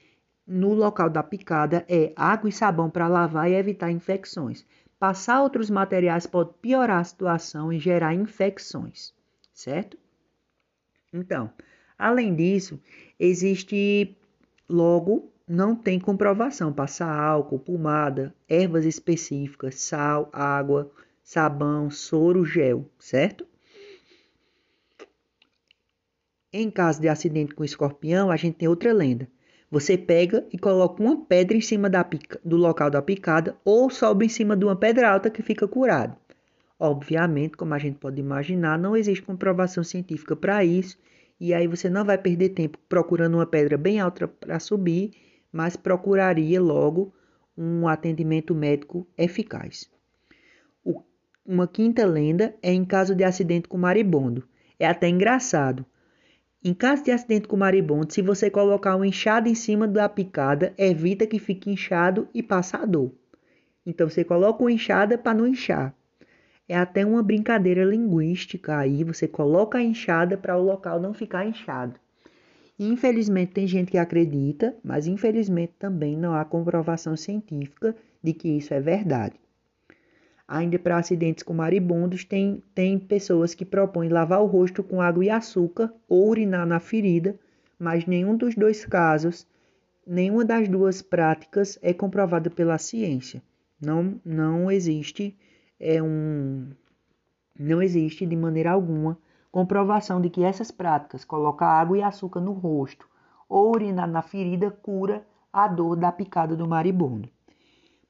[0.47, 4.65] no local da picada é água e sabão para lavar e evitar infecções.
[4.97, 9.13] Passar outros materiais pode piorar a situação e gerar infecções,
[9.53, 9.95] certo?
[11.13, 11.53] Então,
[11.95, 12.81] além disso,
[13.19, 14.17] existe
[14.67, 20.89] logo não tem comprovação passar álcool, pomada, ervas específicas, sal, água,
[21.21, 23.45] sabão, soro, gel, certo?
[26.55, 29.27] Em caso de acidente com escorpião, a gente tem outra lenda.
[29.71, 34.27] Você pega e coloca uma pedra em cima pica, do local da picada ou sobe
[34.27, 36.15] em cima de uma pedra alta que fica curado.
[36.79, 40.99] Obviamente, como a gente pode imaginar, não existe comprovação científica para isso,
[41.39, 45.09] e aí você não vai perder tempo procurando uma pedra bem alta para subir,
[45.51, 47.11] mas procuraria logo
[47.57, 49.89] um atendimento médico eficaz.
[50.85, 51.01] O,
[51.43, 54.47] uma quinta lenda é em caso de acidente com maribondo.
[54.79, 55.83] É até engraçado.
[56.65, 60.73] Em caso de acidente com maribondo, se você colocar um inchado em cima da picada,
[60.77, 63.11] evita que fique inchado e passe a dor.
[63.85, 65.93] Então você coloca uma inchada para não inchar.
[66.65, 71.45] É até uma brincadeira linguística aí, você coloca a inchada para o local não ficar
[71.45, 71.99] inchado.
[72.79, 78.73] infelizmente tem gente que acredita, mas infelizmente também não há comprovação científica de que isso
[78.73, 79.42] é verdade.
[80.53, 85.25] Ainda para acidentes com maribondos, tem, tem pessoas que propõem lavar o rosto com água
[85.25, 87.35] e açúcar ou urinar na ferida,
[87.79, 89.47] mas nenhum dos dois casos,
[90.05, 93.41] nenhuma das duas práticas é comprovada pela ciência.
[93.81, 95.35] Não, não existe
[95.79, 96.69] é um
[97.59, 99.17] não existe de maneira alguma
[99.51, 103.09] comprovação de que essas práticas, colocar água e açúcar no rosto
[103.49, 107.27] ou urinar na ferida, cura a dor da picada do maribondo.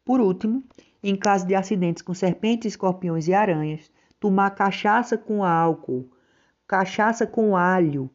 [0.04, 0.62] Por último,
[1.04, 6.10] em caso de acidentes com serpentes, escorpiões e aranhas, tomar cachaça com álcool,
[6.66, 8.10] cachaça com alho,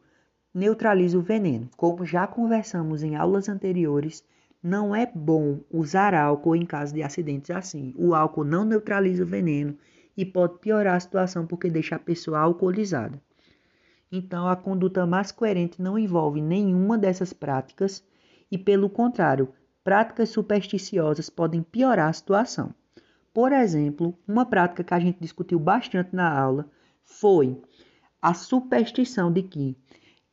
[0.55, 1.69] neutraliza o veneno.
[1.77, 4.25] Como já conversamos em aulas anteriores,
[4.63, 7.95] não é bom usar álcool em caso de acidentes assim.
[7.97, 9.77] O álcool não neutraliza o veneno
[10.17, 13.21] e pode piorar a situação porque deixa a pessoa alcoolizada.
[14.11, 18.03] Então, a conduta mais coerente não envolve nenhuma dessas práticas
[18.51, 19.53] e, pelo contrário,
[19.85, 22.75] práticas supersticiosas podem piorar a situação.
[23.39, 26.69] Por exemplo, uma prática que a gente discutiu bastante na aula
[27.05, 27.57] foi
[28.21, 29.77] a superstição de que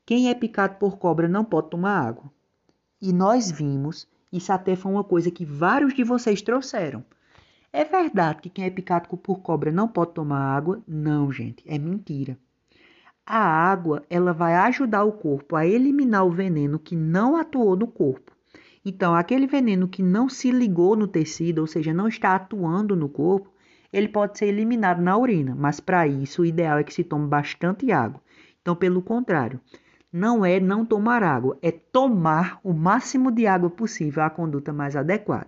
[0.03, 2.31] quem é picado por cobra não pode tomar água.
[2.99, 7.05] E nós vimos, isso até foi uma coisa que vários de vocês trouxeram.
[7.71, 10.81] É verdade que quem é picado por cobra não pode tomar água?
[10.87, 12.35] Não, gente, é mentira.
[13.23, 17.85] A água, ela vai ajudar o corpo a eliminar o veneno que não atuou no
[17.85, 18.34] corpo.
[18.85, 23.09] Então, aquele veneno que não se ligou no tecido, ou seja, não está atuando no
[23.09, 23.49] corpo,
[23.91, 27.27] ele pode ser eliminado na urina, mas para isso o ideal é que se tome
[27.27, 28.21] bastante água.
[28.61, 29.59] Então, pelo contrário,
[30.13, 34.95] não é não tomar água, é tomar o máximo de água possível, a conduta mais
[34.95, 35.47] adequada.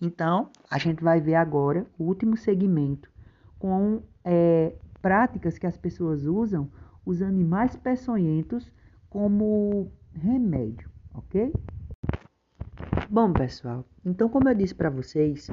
[0.00, 3.10] Então, a gente vai ver agora o último segmento
[3.58, 6.70] com é, práticas que as pessoas usam
[7.04, 8.70] os animais peçonhentos
[9.10, 11.52] como remédio, ok?
[13.10, 15.50] Bom, pessoal, então como eu disse para vocês,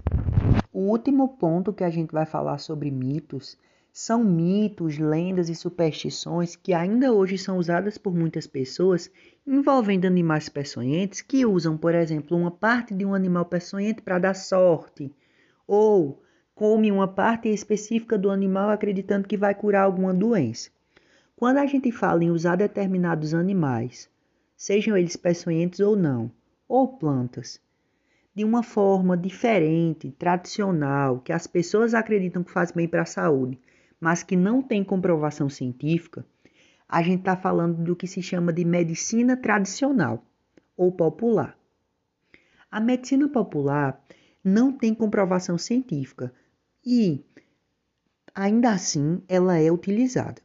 [0.73, 3.57] o último ponto que a gente vai falar sobre mitos
[3.93, 9.09] são mitos, lendas e superstições que ainda hoje são usadas por muitas pessoas
[9.47, 14.33] envolvendo animais peçonhentos que usam, por exemplo, uma parte de um animal peçonhento para dar
[14.33, 15.09] sorte
[15.65, 16.21] ou
[16.53, 20.69] come uma parte específica do animal acreditando que vai curar alguma doença.
[21.37, 24.09] Quando a gente fala em usar determinados animais,
[24.57, 26.29] sejam eles peçonhentos ou não,
[26.67, 27.59] ou plantas,
[28.33, 33.59] de uma forma diferente, tradicional, que as pessoas acreditam que faz bem para a saúde,
[33.99, 36.25] mas que não tem comprovação científica,
[36.87, 40.23] a gente está falando do que se chama de medicina tradicional
[40.77, 41.57] ou popular.
[42.69, 44.03] A medicina popular
[44.43, 46.33] não tem comprovação científica
[46.85, 47.25] e,
[48.33, 50.41] ainda assim, ela é utilizada.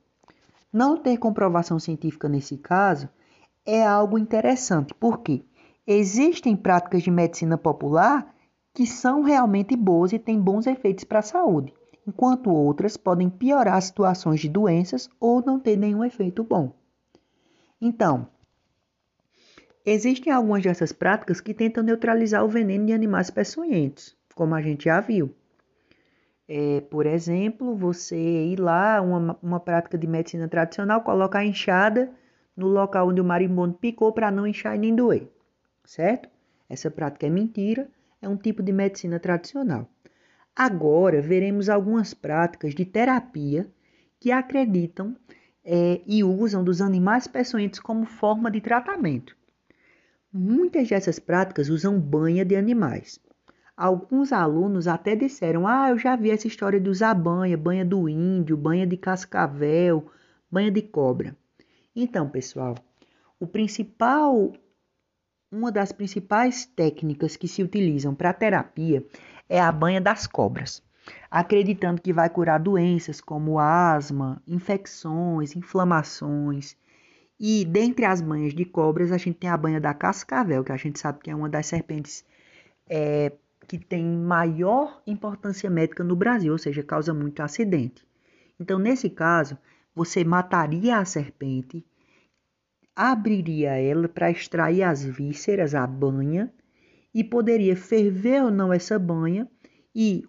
[0.73, 3.09] Não ter comprovação científica nesse caso
[3.67, 5.45] é algo interessante, porque
[5.87, 8.35] existem práticas de medicina popular
[8.73, 11.73] que são realmente boas e têm bons efeitos para a saúde
[12.07, 16.73] enquanto outras podem piorar situações de doenças ou não ter nenhum efeito bom.
[17.81, 18.27] Então,
[19.87, 24.85] existem algumas dessas práticas que tentam neutralizar o veneno de animais peçonhentos, como a gente
[24.85, 25.35] já viu.
[26.49, 32.11] É, por exemplo, você ir lá, uma, uma prática de medicina tradicional, colocar a enxada
[32.57, 35.29] no local onde o marimbondo picou para não inchar e nem doer,
[35.91, 36.29] certo?
[36.69, 37.91] Essa prática é mentira,
[38.23, 39.91] é um tipo de medicina tradicional.
[40.55, 43.69] Agora veremos algumas práticas de terapia
[44.21, 45.17] que acreditam
[45.65, 49.37] é, e usam dos animais peçonhentos como forma de tratamento.
[50.33, 53.19] Muitas dessas práticas usam banha de animais.
[53.77, 58.09] Alguns alunos até disseram: Ah, eu já vi essa história de usar banha, banha do
[58.09, 60.07] índio, banha de cascavel,
[60.49, 61.37] banha de cobra.
[61.97, 62.77] Então, pessoal,
[63.41, 64.53] o principal,
[65.51, 69.05] uma das principais técnicas que se utilizam para terapia
[69.49, 70.83] é a banha das cobras,
[71.31, 76.77] acreditando que vai curar doenças como asma, infecções, inflamações.
[77.39, 80.77] E dentre as banhas de cobras, a gente tem a banha da cascavel, que a
[80.77, 82.25] gente sabe que é uma das serpentes
[82.89, 83.33] é,
[83.67, 88.07] que tem maior importância médica no Brasil, ou seja, causa muito acidente.
[88.59, 89.57] Então, nesse caso,
[89.95, 91.85] você mataria a serpente,
[92.95, 96.53] abriria ela para extrair as vísceras, a banha,
[97.15, 99.49] e poderia ferver ou não essa banha
[99.95, 100.25] e,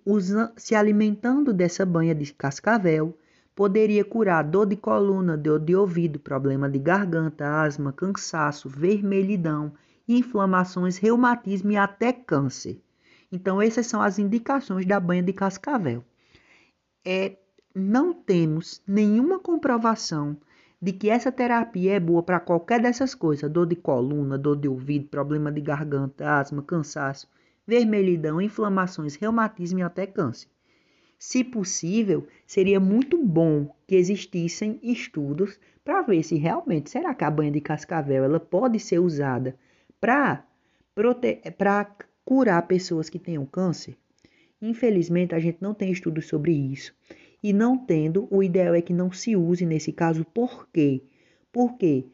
[0.58, 3.18] se alimentando dessa banha de cascavel,
[3.56, 9.74] poderia curar dor de coluna, dor de ouvido, problema de garganta, asma, cansaço, vermelhidão,
[10.08, 12.82] inflamações, reumatismo e até câncer.
[13.32, 16.04] Então, essas são as indicações da banha de cascavel.
[17.06, 17.38] É,
[17.74, 20.38] não temos nenhuma comprovação
[20.82, 24.68] de que essa terapia é boa para qualquer dessas coisas: dor de coluna, dor de
[24.68, 27.30] ouvido, problema de garganta, asma, cansaço,
[27.68, 30.50] vermelhidão, inflamações, reumatismo e até câncer.
[31.20, 37.30] Se possível, seria muito bom que existissem estudos para ver se realmente será que a
[37.30, 39.56] banha de cascavel ela pode ser usada
[40.00, 40.44] para
[41.58, 43.96] para curar pessoas que tenham câncer.
[44.62, 46.94] Infelizmente, a gente não tem estudos sobre isso.
[47.44, 50.24] E não tendo, o ideal é que não se use nesse caso.
[50.26, 51.04] Por quê?
[51.52, 52.06] Porque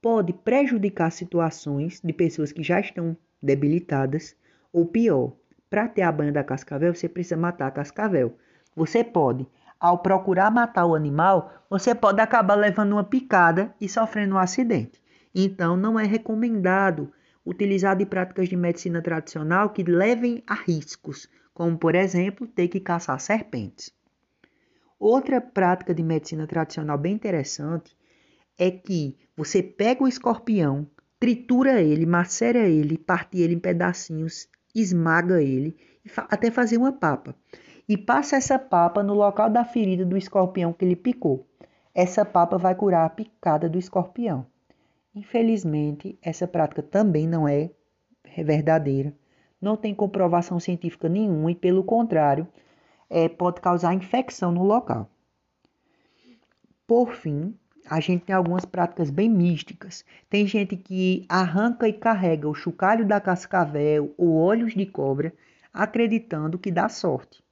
[0.00, 4.36] pode prejudicar situações de pessoas que já estão debilitadas,
[4.72, 5.32] ou pior,
[5.68, 8.36] para ter a banha da cascavel, você precisa matar a cascavel.
[8.74, 9.46] Você pode,
[9.80, 15.02] ao procurar matar o animal, você pode acabar levando uma picada e sofrendo um acidente.
[15.34, 17.12] Então, não é recomendado
[17.44, 22.80] utilizar de práticas de medicina tradicional que levem a riscos, como por exemplo, ter que
[22.80, 23.95] caçar serpentes.
[24.98, 27.96] Outra prática de medicina tradicional bem interessante
[28.58, 30.86] é que você pega o escorpião,
[31.20, 35.76] tritura ele, macera ele, parte ele em pedacinhos, esmaga ele,
[36.28, 37.34] até fazer uma papa.
[37.88, 41.46] E passa essa papa no local da ferida do escorpião que ele picou.
[41.94, 44.46] Essa papa vai curar a picada do escorpião.
[45.14, 47.70] Infelizmente, essa prática também não é
[48.44, 49.14] verdadeira.
[49.60, 52.46] Não tem comprovação científica nenhuma e, pelo contrário,
[53.08, 55.08] é, pode causar infecção no local.
[56.86, 57.54] Por fim,
[57.88, 60.04] a gente tem algumas práticas bem místicas.
[60.28, 65.32] Tem gente que arranca e carrega o chocalho da cascavel ou olhos de cobra,
[65.72, 67.44] acreditando que dá sorte.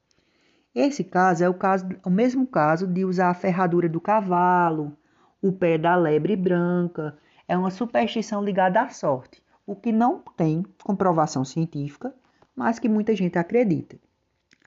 [0.74, 4.96] Esse caso é o, caso, o mesmo caso de usar a ferradura do cavalo,
[5.40, 7.16] o pé da lebre branca.
[7.46, 12.12] é uma superstição ligada à sorte, o que não tem comprovação científica,
[12.56, 13.98] mas que muita gente acredita.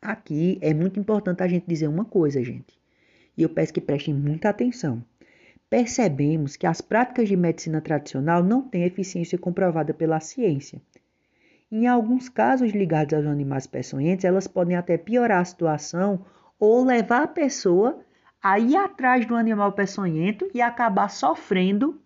[0.02, 2.80] Aqui é muito importante a gente dizer uma coisa, gente,
[3.36, 5.04] e eu peço que prestem muita atenção.
[5.70, 10.82] Percebemos que as práticas de medicina tradicional não têm eficiência comprovada pela ciência.
[11.70, 16.26] Em alguns casos ligados aos animais peçonhentos, elas podem até piorar a situação
[16.58, 18.00] ou levar a pessoa
[18.41, 22.00] a ir atrás do animal peçonhento e acabar sofrendo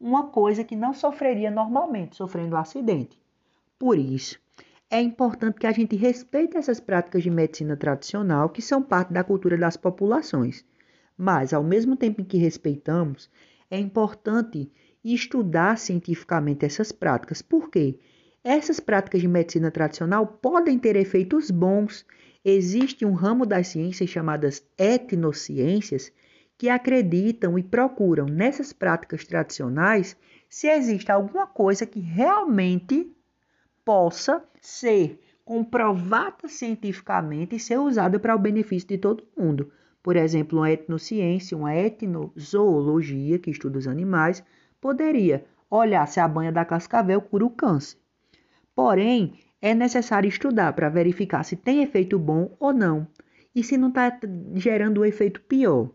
[0.00, 3.20] uma coisa que não sofreria normalmente, sofrendo um acidente.
[3.78, 4.40] Por isso,
[4.90, 9.22] é importante que a gente respeite essas práticas de medicina tradicional que são parte da
[9.22, 10.64] cultura das populações.
[11.16, 13.30] Mas, ao mesmo tempo em que respeitamos,
[13.70, 14.70] é importante
[15.04, 17.42] estudar cientificamente essas práticas.
[17.42, 17.98] Por quê?
[18.42, 22.06] Essas práticas de medicina tradicional podem ter efeitos bons.
[22.42, 26.10] Existe um ramo das ciências chamadas etnociências
[26.56, 30.16] que acreditam e procuram nessas práticas tradicionais
[30.48, 33.14] se existe alguma coisa que realmente
[33.88, 39.72] possa ser comprovada cientificamente e ser usada para o benefício de todo mundo.
[40.02, 44.44] Por exemplo, uma etnociência, uma etnozoologia, que estuda os animais,
[44.78, 47.96] poderia olhar se a banha da cascavel cura o câncer.
[48.74, 53.08] Porém, é necessário estudar para verificar se tem efeito bom ou não
[53.54, 54.20] e se não está
[54.54, 55.88] gerando um efeito pior.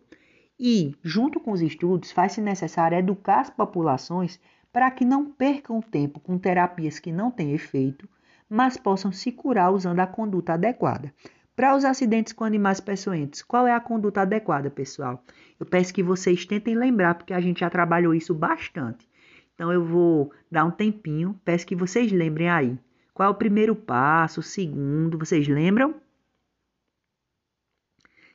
[0.59, 4.39] E, junto com os estudos, faz-se necessário educar as populações
[4.73, 8.09] para que não percam tempo com terapias que não têm efeito,
[8.49, 11.13] mas possam se curar usando a conduta adequada.
[11.55, 15.23] Para os acidentes com animais peçonhentos, qual é a conduta adequada, pessoal?
[15.59, 19.07] Eu peço que vocês tentem lembrar, porque a gente já trabalhou isso bastante.
[19.53, 22.79] Então eu vou dar um tempinho, peço que vocês lembrem aí.
[23.13, 25.93] Qual é o primeiro passo, o segundo, vocês lembram?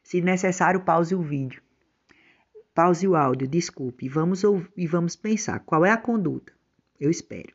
[0.04, 1.60] Se necessário, pause o vídeo.
[2.78, 6.52] Pause o áudio, desculpe, vamos, ouvir, e vamos pensar qual é a conduta.
[7.00, 7.52] Eu espero.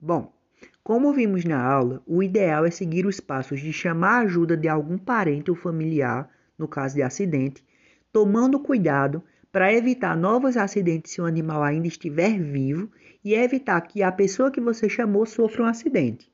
[0.00, 0.34] Bom,
[0.82, 4.66] como vimos na aula, o ideal é seguir os passos de chamar a ajuda de
[4.66, 6.28] algum parente ou familiar,
[6.58, 7.64] no caso de acidente,
[8.12, 9.22] tomando cuidado
[9.52, 12.90] para evitar novos acidentes se o animal ainda estiver vivo
[13.24, 16.28] e evitar que a pessoa que você chamou sofra um acidente.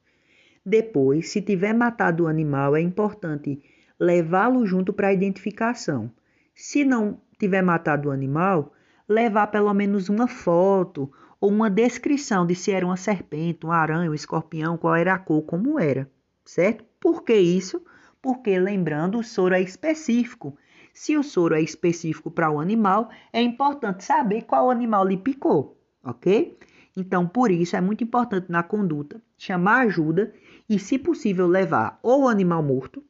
[0.65, 3.63] Depois, se tiver matado o animal, é importante
[4.01, 6.11] levá-lo junto para a identificação.
[6.55, 8.73] Se não tiver matado o animal,
[9.07, 14.11] levar pelo menos uma foto ou uma descrição de se era uma serpente, uma aranha,
[14.11, 16.11] um escorpião, qual era a cor, como era,
[16.45, 16.85] certo?
[16.99, 17.83] Por que isso?
[18.23, 20.57] Porque, lembrando, o soro é específico.
[20.93, 25.79] Se o soro é específico para o animal, é importante saber qual animal lhe picou,
[26.05, 26.59] ok?
[26.97, 30.35] Então, por isso, é muito importante na conduta chamar ajuda
[30.69, 33.03] e, se possível, levar ou o animal morto,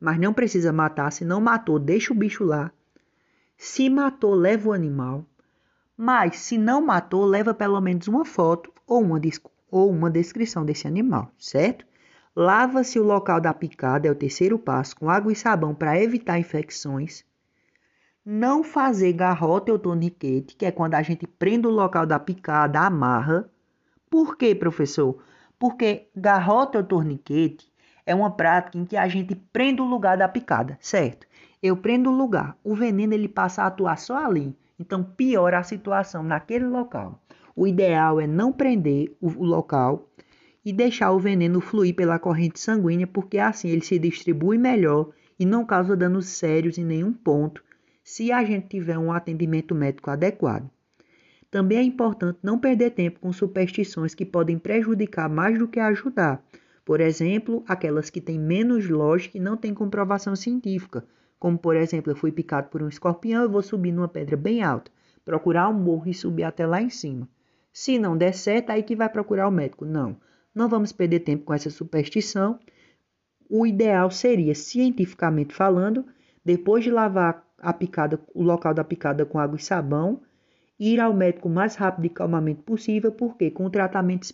[0.00, 1.10] mas não precisa matar.
[1.10, 2.70] Se não matou, deixa o bicho lá.
[3.56, 5.24] Se matou, leva o animal.
[5.96, 9.20] Mas se não matou, leva pelo menos uma foto ou uma,
[9.70, 11.86] ou uma descrição desse animal, certo?
[12.34, 16.38] Lava-se o local da picada, é o terceiro passo, com água e sabão para evitar
[16.38, 17.24] infecções.
[18.22, 22.80] Não fazer garrota ou torniquete, que é quando a gente prende o local da picada,
[22.80, 23.48] amarra.
[24.10, 25.22] Por quê, professor?
[25.58, 27.72] Porque garrota ou torniquete
[28.06, 31.26] é uma prática em que a gente prende o lugar da picada, certo?
[31.60, 35.64] Eu prendo o lugar, o veneno ele passa a atuar só ali, então piora a
[35.64, 37.20] situação naquele local.
[37.56, 40.08] O ideal é não prender o local
[40.64, 45.44] e deixar o veneno fluir pela corrente sanguínea, porque assim ele se distribui melhor e
[45.44, 47.64] não causa danos sérios em nenhum ponto,
[48.04, 50.70] se a gente tiver um atendimento médico adequado.
[51.50, 56.44] Também é importante não perder tempo com superstições que podem prejudicar mais do que ajudar,
[56.86, 61.04] por exemplo, aquelas que têm menos lógica e não têm comprovação científica,
[61.36, 64.62] como por exemplo, eu fui picado por um escorpião, eu vou subir numa pedra bem
[64.62, 64.88] alta,
[65.24, 67.28] procurar um morro e subir até lá em cima.
[67.72, 69.84] Se não der certo, aí que vai procurar o médico.
[69.84, 70.16] Não,
[70.54, 72.56] não vamos perder tempo com essa superstição.
[73.50, 76.06] O ideal seria, cientificamente falando,
[76.44, 80.22] depois de lavar a picada, o local da picada com água e sabão,
[80.78, 84.24] ir ao médico o mais rápido e calmamente possível, porque com o tratamento,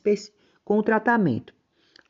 [0.63, 1.55] com o tratamento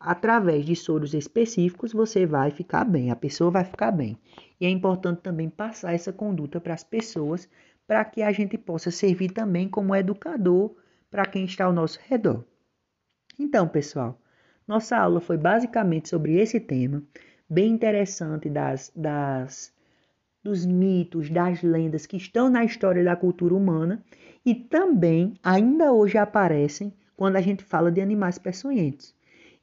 [0.05, 4.19] através de soros específicos, você vai ficar bem, a pessoa vai ficar bem.
[4.61, 7.49] E é importante também passar essa conduta para as pessoas,
[7.87, 10.75] para que a gente possa servir também como educador
[11.11, 12.45] para quem está ao nosso redor.
[13.39, 14.21] Então, pessoal,
[14.67, 17.03] nossa aula foi basicamente sobre esse tema,
[17.49, 19.73] bem interessante das, das
[20.43, 24.03] dos mitos, das lendas que estão na história da cultura humana
[24.45, 29.15] e também ainda hoje aparecem quando a gente fala de animais peçonhentos.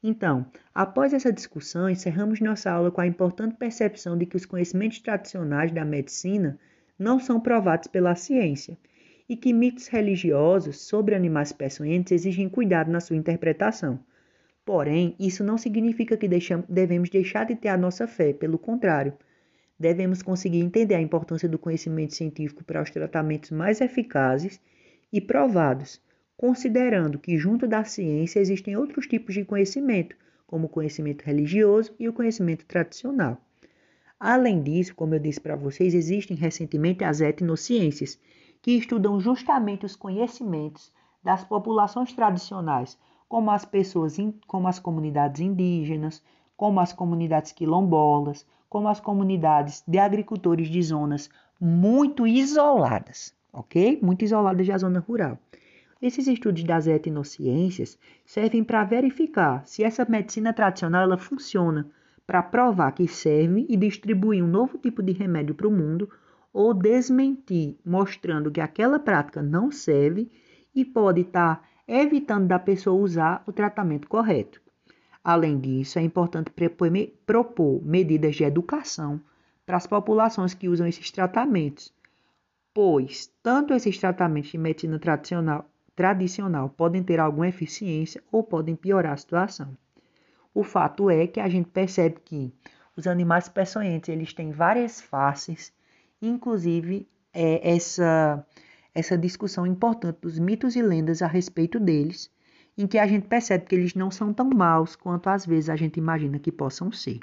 [0.02, 4.98] Então, após essa discussão, encerramos nossa aula com a importante percepção de que os conhecimentos
[5.00, 6.58] tradicionais da medicina
[6.98, 8.78] não são provados pela ciência
[9.28, 14.00] e que mitos religiosos sobre animais peçonhentos exigem cuidado na sua interpretação.
[14.64, 16.28] Porém, isso não significa que
[16.68, 19.12] devemos deixar de ter a nossa fé, pelo contrário,
[19.78, 24.60] devemos conseguir entender a importância do conhecimento científico para os tratamentos mais eficazes
[25.10, 26.00] e provados,
[26.40, 30.16] considerando que junto da ciência existem outros tipos de conhecimento,
[30.46, 33.36] como o conhecimento religioso e o conhecimento tradicional.
[34.18, 38.18] Além disso, como eu disse para vocês, existem recentemente as etnociências,
[38.62, 40.90] que estudam justamente os conhecimentos
[41.22, 44.16] das populações tradicionais, como as pessoas,
[44.46, 46.22] como as comunidades indígenas,
[46.56, 51.28] como as comunidades quilombolas, como as comunidades de agricultores de zonas
[51.60, 53.98] muito isoladas, ok?
[54.00, 55.38] Muito isoladas da zona rural.
[56.02, 61.90] Esses estudos das etnociências servem para verificar se essa medicina tradicional ela funciona
[62.26, 66.08] para provar que serve e distribuir um novo tipo de remédio para o mundo,
[66.52, 70.30] ou desmentir, mostrando que aquela prática não serve
[70.74, 74.60] e pode estar tá evitando da pessoa usar o tratamento correto.
[75.22, 76.50] Além disso, é importante
[77.26, 79.20] propor medidas de educação
[79.66, 81.92] para as populações que usam esses tratamentos,
[82.72, 89.12] pois tanto esses tratamentos de medicina tradicional, tradicional podem ter alguma eficiência ou podem piorar
[89.12, 89.76] a situação.
[90.54, 92.52] O fato é que a gente percebe que
[92.96, 95.72] os animais peçonhentos eles têm várias faces,
[96.20, 98.44] inclusive é, essa
[98.92, 102.28] essa discussão importante dos mitos e lendas a respeito deles,
[102.76, 105.76] em que a gente percebe que eles não são tão maus quanto às vezes a
[105.76, 107.20] gente imagina que possam ser.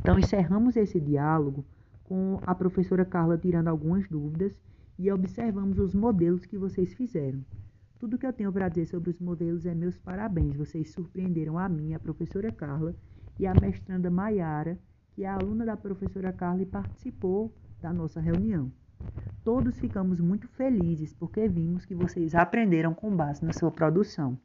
[0.00, 1.64] Então encerramos esse diálogo
[2.04, 4.52] com a professora Carla tirando algumas dúvidas
[4.98, 7.44] e observamos os modelos que vocês fizeram.
[7.98, 10.54] Tudo que eu tenho para dizer sobre os modelos é meus parabéns.
[10.54, 12.94] Vocês surpreenderam a mim, a professora Carla
[13.40, 14.78] e a mestranda Maiara,
[15.12, 18.70] que é aluna da professora Carla e participou da nossa reunião.
[19.42, 24.38] Todos ficamos muito felizes porque vimos que vocês aprenderam com base na sua produção.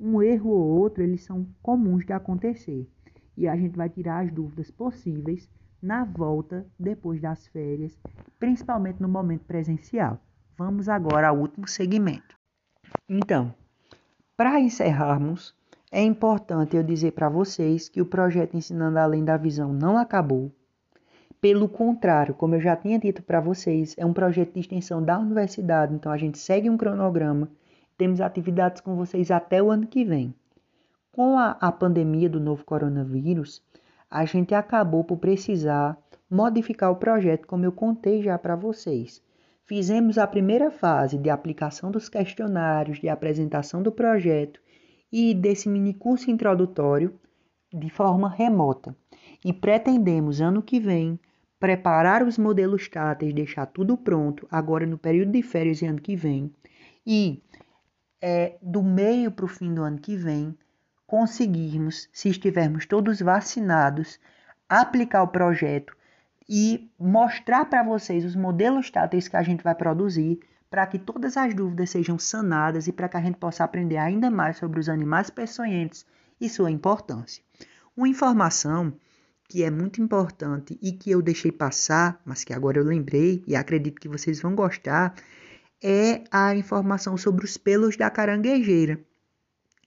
[0.00, 2.90] Um erro ou outro, eles são comuns de acontecer
[3.36, 5.48] e a gente vai tirar as dúvidas possíveis
[5.80, 7.96] na volta depois das férias,
[8.40, 10.20] principalmente no momento presencial.
[10.58, 12.41] Vamos agora ao último segmento.
[13.14, 13.54] Então,
[14.34, 15.54] para encerrarmos,
[15.90, 20.50] é importante eu dizer para vocês que o projeto Ensinando Além da Visão não acabou.
[21.38, 25.18] Pelo contrário, como eu já tinha dito para vocês, é um projeto de extensão da
[25.18, 27.50] universidade, então a gente segue um cronograma,
[27.98, 30.34] temos atividades com vocês até o ano que vem.
[31.12, 33.62] Com a, a pandemia do novo coronavírus,
[34.10, 35.98] a gente acabou por precisar
[36.30, 39.20] modificar o projeto, como eu contei já para vocês.
[39.64, 44.60] Fizemos a primeira fase de aplicação dos questionários, de apresentação do projeto
[45.10, 47.18] e desse mini curso introdutório
[47.72, 48.94] de forma remota.
[49.44, 51.18] E pretendemos, ano que vem,
[51.60, 56.16] preparar os modelos táteis, deixar tudo pronto, agora no período de férias e ano que
[56.16, 56.52] vem.
[57.06, 57.40] E
[58.20, 60.56] é, do meio para o fim do ano que vem,
[61.06, 64.18] conseguirmos, se estivermos todos vacinados,
[64.68, 65.96] aplicar o projeto
[66.48, 70.40] e mostrar para vocês os modelos táteis que a gente vai produzir
[70.70, 74.30] para que todas as dúvidas sejam sanadas e para que a gente possa aprender ainda
[74.30, 76.06] mais sobre os animais peçonhentos
[76.40, 77.42] e sua importância.
[77.94, 78.92] Uma informação
[79.48, 83.54] que é muito importante e que eu deixei passar, mas que agora eu lembrei e
[83.54, 85.14] acredito que vocês vão gostar,
[85.82, 88.98] é a informação sobre os pelos da caranguejeira.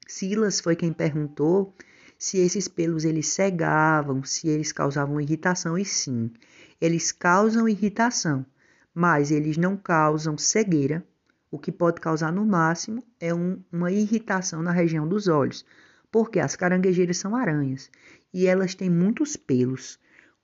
[0.07, 1.73] Silas foi quem perguntou
[2.17, 6.31] se esses pelos eles cegavam, se eles causavam irritação, e sim,
[6.79, 8.45] eles causam irritação,
[8.93, 11.05] mas eles não causam cegueira.
[11.51, 15.65] O que pode causar no máximo é um, uma irritação na região dos olhos,
[16.11, 17.89] porque as caranguejeiras são aranhas
[18.33, 19.99] e elas têm muitos pelos.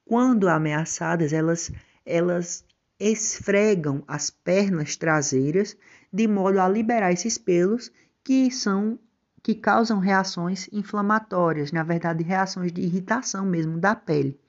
[0.05, 1.71] Quando ameaçadas, elas,
[2.05, 2.63] elas
[2.99, 5.75] esfregam as pernas traseiras
[6.13, 7.91] de modo a liberar esses pelos
[8.23, 8.99] que são
[9.43, 14.39] que causam reações inflamatórias, na verdade, reações de irritação mesmo da pele.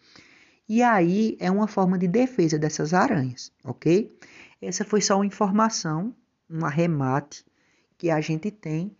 [0.68, 4.16] E aí é uma forma de defesa dessas aranhas, ok?
[4.60, 6.14] Essa foi só uma informação,
[6.48, 7.44] um arremate
[7.98, 8.96] que a gente tem.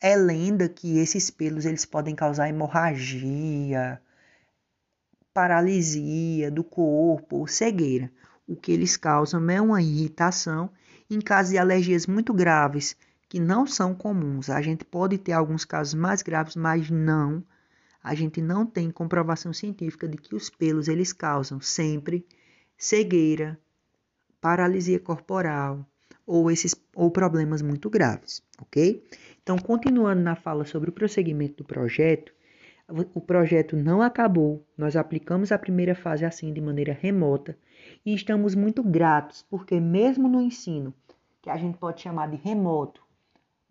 [0.00, 4.00] É lenda que esses pelos eles podem causar hemorragia,
[5.32, 8.10] paralisia do corpo ou cegueira.
[8.46, 10.70] O que eles causam é uma irritação
[11.10, 12.96] em casos de alergias muito graves,
[13.28, 14.50] que não são comuns.
[14.50, 17.42] A gente pode ter alguns casos mais graves, mas não.
[18.02, 22.24] A gente não tem comprovação científica de que os pelos eles causam sempre
[22.78, 23.58] cegueira,
[24.40, 25.84] paralisia corporal
[26.26, 29.02] ou esses ou problemas muito graves, ok?
[29.42, 32.32] Então, continuando na fala sobre o prosseguimento do projeto,
[33.14, 34.64] o projeto não acabou.
[34.76, 37.56] Nós aplicamos a primeira fase assim de maneira remota
[38.04, 40.94] E estamos muito gratos, porque mesmo no ensino,
[41.42, 43.05] que a gente pode chamar de remoto,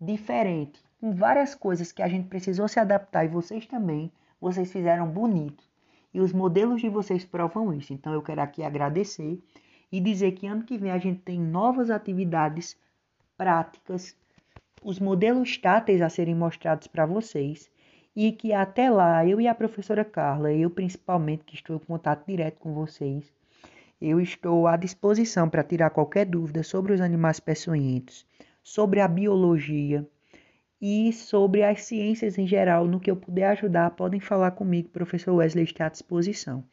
[0.00, 5.08] diferente, com várias coisas que a gente precisou se adaptar e vocês também, vocês fizeram
[5.08, 5.64] bonito.
[6.12, 7.92] E os modelos de vocês provam isso.
[7.92, 9.38] Então eu quero aqui agradecer
[9.90, 12.76] e dizer que ano que vem a gente tem novas atividades
[13.36, 14.16] práticas,
[14.82, 17.70] os modelos táteis a serem mostrados para vocês
[18.14, 22.26] e que até lá eu e a professora Carla, eu principalmente que estou em contato
[22.26, 23.30] direto com vocês,
[24.00, 28.26] eu estou à disposição para tirar qualquer dúvida sobre os animais peçonhentos,
[28.66, 30.04] sobre a biologia
[30.82, 35.34] e sobre as ciências em geral, no que eu puder ajudar, podem falar comigo, professor
[35.34, 36.64] Wesley está à disposição.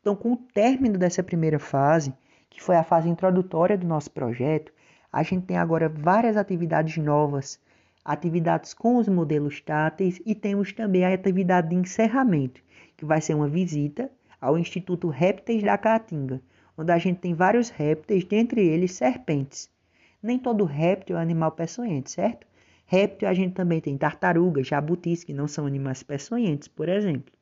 [0.00, 2.14] Então, com o término dessa primeira fase,
[2.48, 4.72] que foi a fase introdutória do nosso projeto,
[5.12, 7.58] a gente tem agora várias atividades novas,
[8.04, 12.62] atividades com os modelos táteis e temos também a atividade de encerramento,
[12.96, 14.08] que vai ser uma visita
[14.40, 16.40] ao Instituto Répteis da Caatinga,
[16.78, 19.68] onde a gente tem vários répteis, dentre eles serpentes.
[20.22, 22.46] Nem todo réptil é animal peçonhento, certo?
[22.86, 27.32] Réptil a gente também tem tartarugas, jabutis, que não são animais peçonhentos, por exemplo.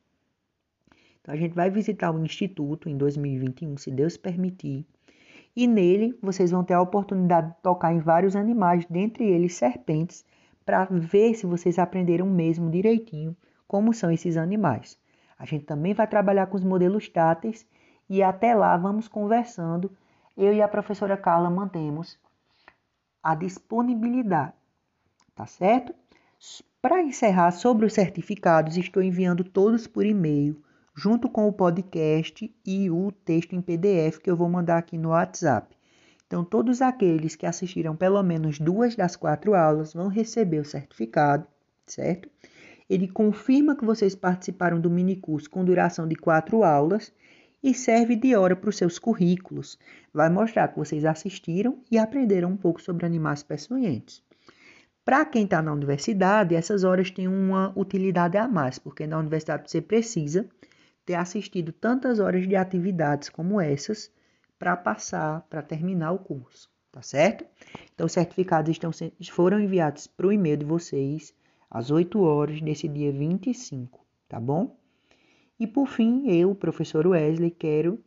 [1.21, 4.87] Então a gente vai visitar o Instituto em 2021, se Deus permitir.
[5.57, 10.25] E nele vocês vão ter a oportunidade de tocar em vários animais, dentre eles serpentes,
[10.65, 14.99] para ver se vocês aprenderam mesmo direitinho como são esses animais.
[15.39, 17.67] A gente também vai trabalhar com os modelos táteis
[18.09, 19.91] e até lá vamos conversando.
[20.37, 22.19] Eu e a professora Carla mantemos
[23.23, 24.53] a disponibilidade,
[25.35, 25.95] tá certo?
[26.81, 30.63] Para encerrar sobre os certificados, estou enviando todos por e-mail,
[30.95, 35.11] junto com o podcast e o texto em PDF que eu vou mandar aqui no
[35.11, 35.77] WhatsApp.
[36.27, 41.47] Então, todos aqueles que assistiram pelo menos duas das quatro aulas vão receber o certificado,
[41.87, 42.29] certo?
[42.89, 47.13] Ele confirma que vocês participaram do minicurso com duração de quatro aulas
[47.63, 49.79] e serve de hora para os seus currículos.
[50.13, 54.23] Vai mostrar que vocês assistiram e aprenderam um pouco sobre animais peçonhentos.
[55.05, 59.71] Para quem está na universidade, essas horas têm uma utilidade a mais, porque na universidade
[59.71, 60.47] você precisa
[61.07, 64.13] ter assistido tantas horas de atividades como essas
[64.59, 67.47] para passar, para terminar o curso, tá certo?
[67.95, 68.91] Então, os certificados estão,
[69.31, 71.33] foram enviados para o e-mail de vocês
[71.71, 74.77] às 8 horas desse dia 25, tá bom?
[75.61, 77.99] E por fim, eu, professor Wesley, quero,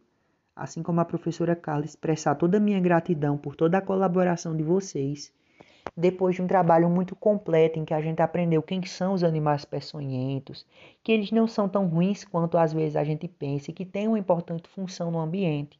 [0.56, 4.64] assim como a professora Carla, expressar toda a minha gratidão por toda a colaboração de
[4.64, 5.34] vocês,
[5.97, 9.66] depois de um trabalho muito completo em que a gente aprendeu quem são os animais
[9.66, 10.66] peçonhentos,
[11.04, 14.08] que eles não são tão ruins quanto às vezes a gente pensa e que têm
[14.08, 15.78] uma importante função no ambiente.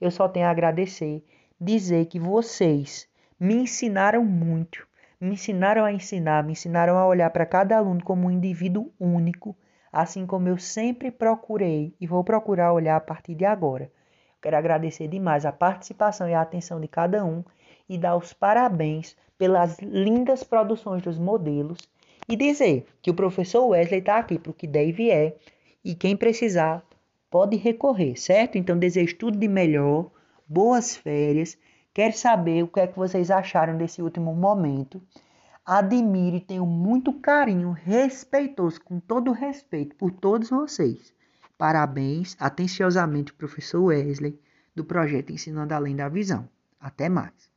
[0.00, 1.24] Eu só tenho a agradecer,
[1.60, 3.08] dizer que vocês
[3.38, 4.88] me ensinaram muito,
[5.20, 9.56] me ensinaram a ensinar, me ensinaram a olhar para cada aluno como um indivíduo único,
[9.92, 13.90] assim como eu sempre procurei e vou procurar olhar a partir de agora.
[14.40, 17.44] Quero agradecer demais a participação e a atenção de cada um
[17.88, 21.78] e dar os parabéns pelas lindas produções dos modelos
[22.28, 25.36] e dizer que o professor Wesley está aqui para o que der e vier
[25.84, 26.82] e quem precisar
[27.30, 28.56] pode recorrer, certo?
[28.56, 30.10] Então desejo tudo de melhor,
[30.48, 31.58] boas férias.
[31.92, 35.00] Quero saber o que é que vocês acharam desse último momento.
[35.64, 41.14] Admiro e tenho muito carinho, respeitoso, com todo respeito por todos vocês.
[41.56, 44.36] Parabéns, atenciosamente, professor Wesley,
[44.74, 46.48] do projeto Ensinando Além da Visão.
[46.80, 47.51] Até mais.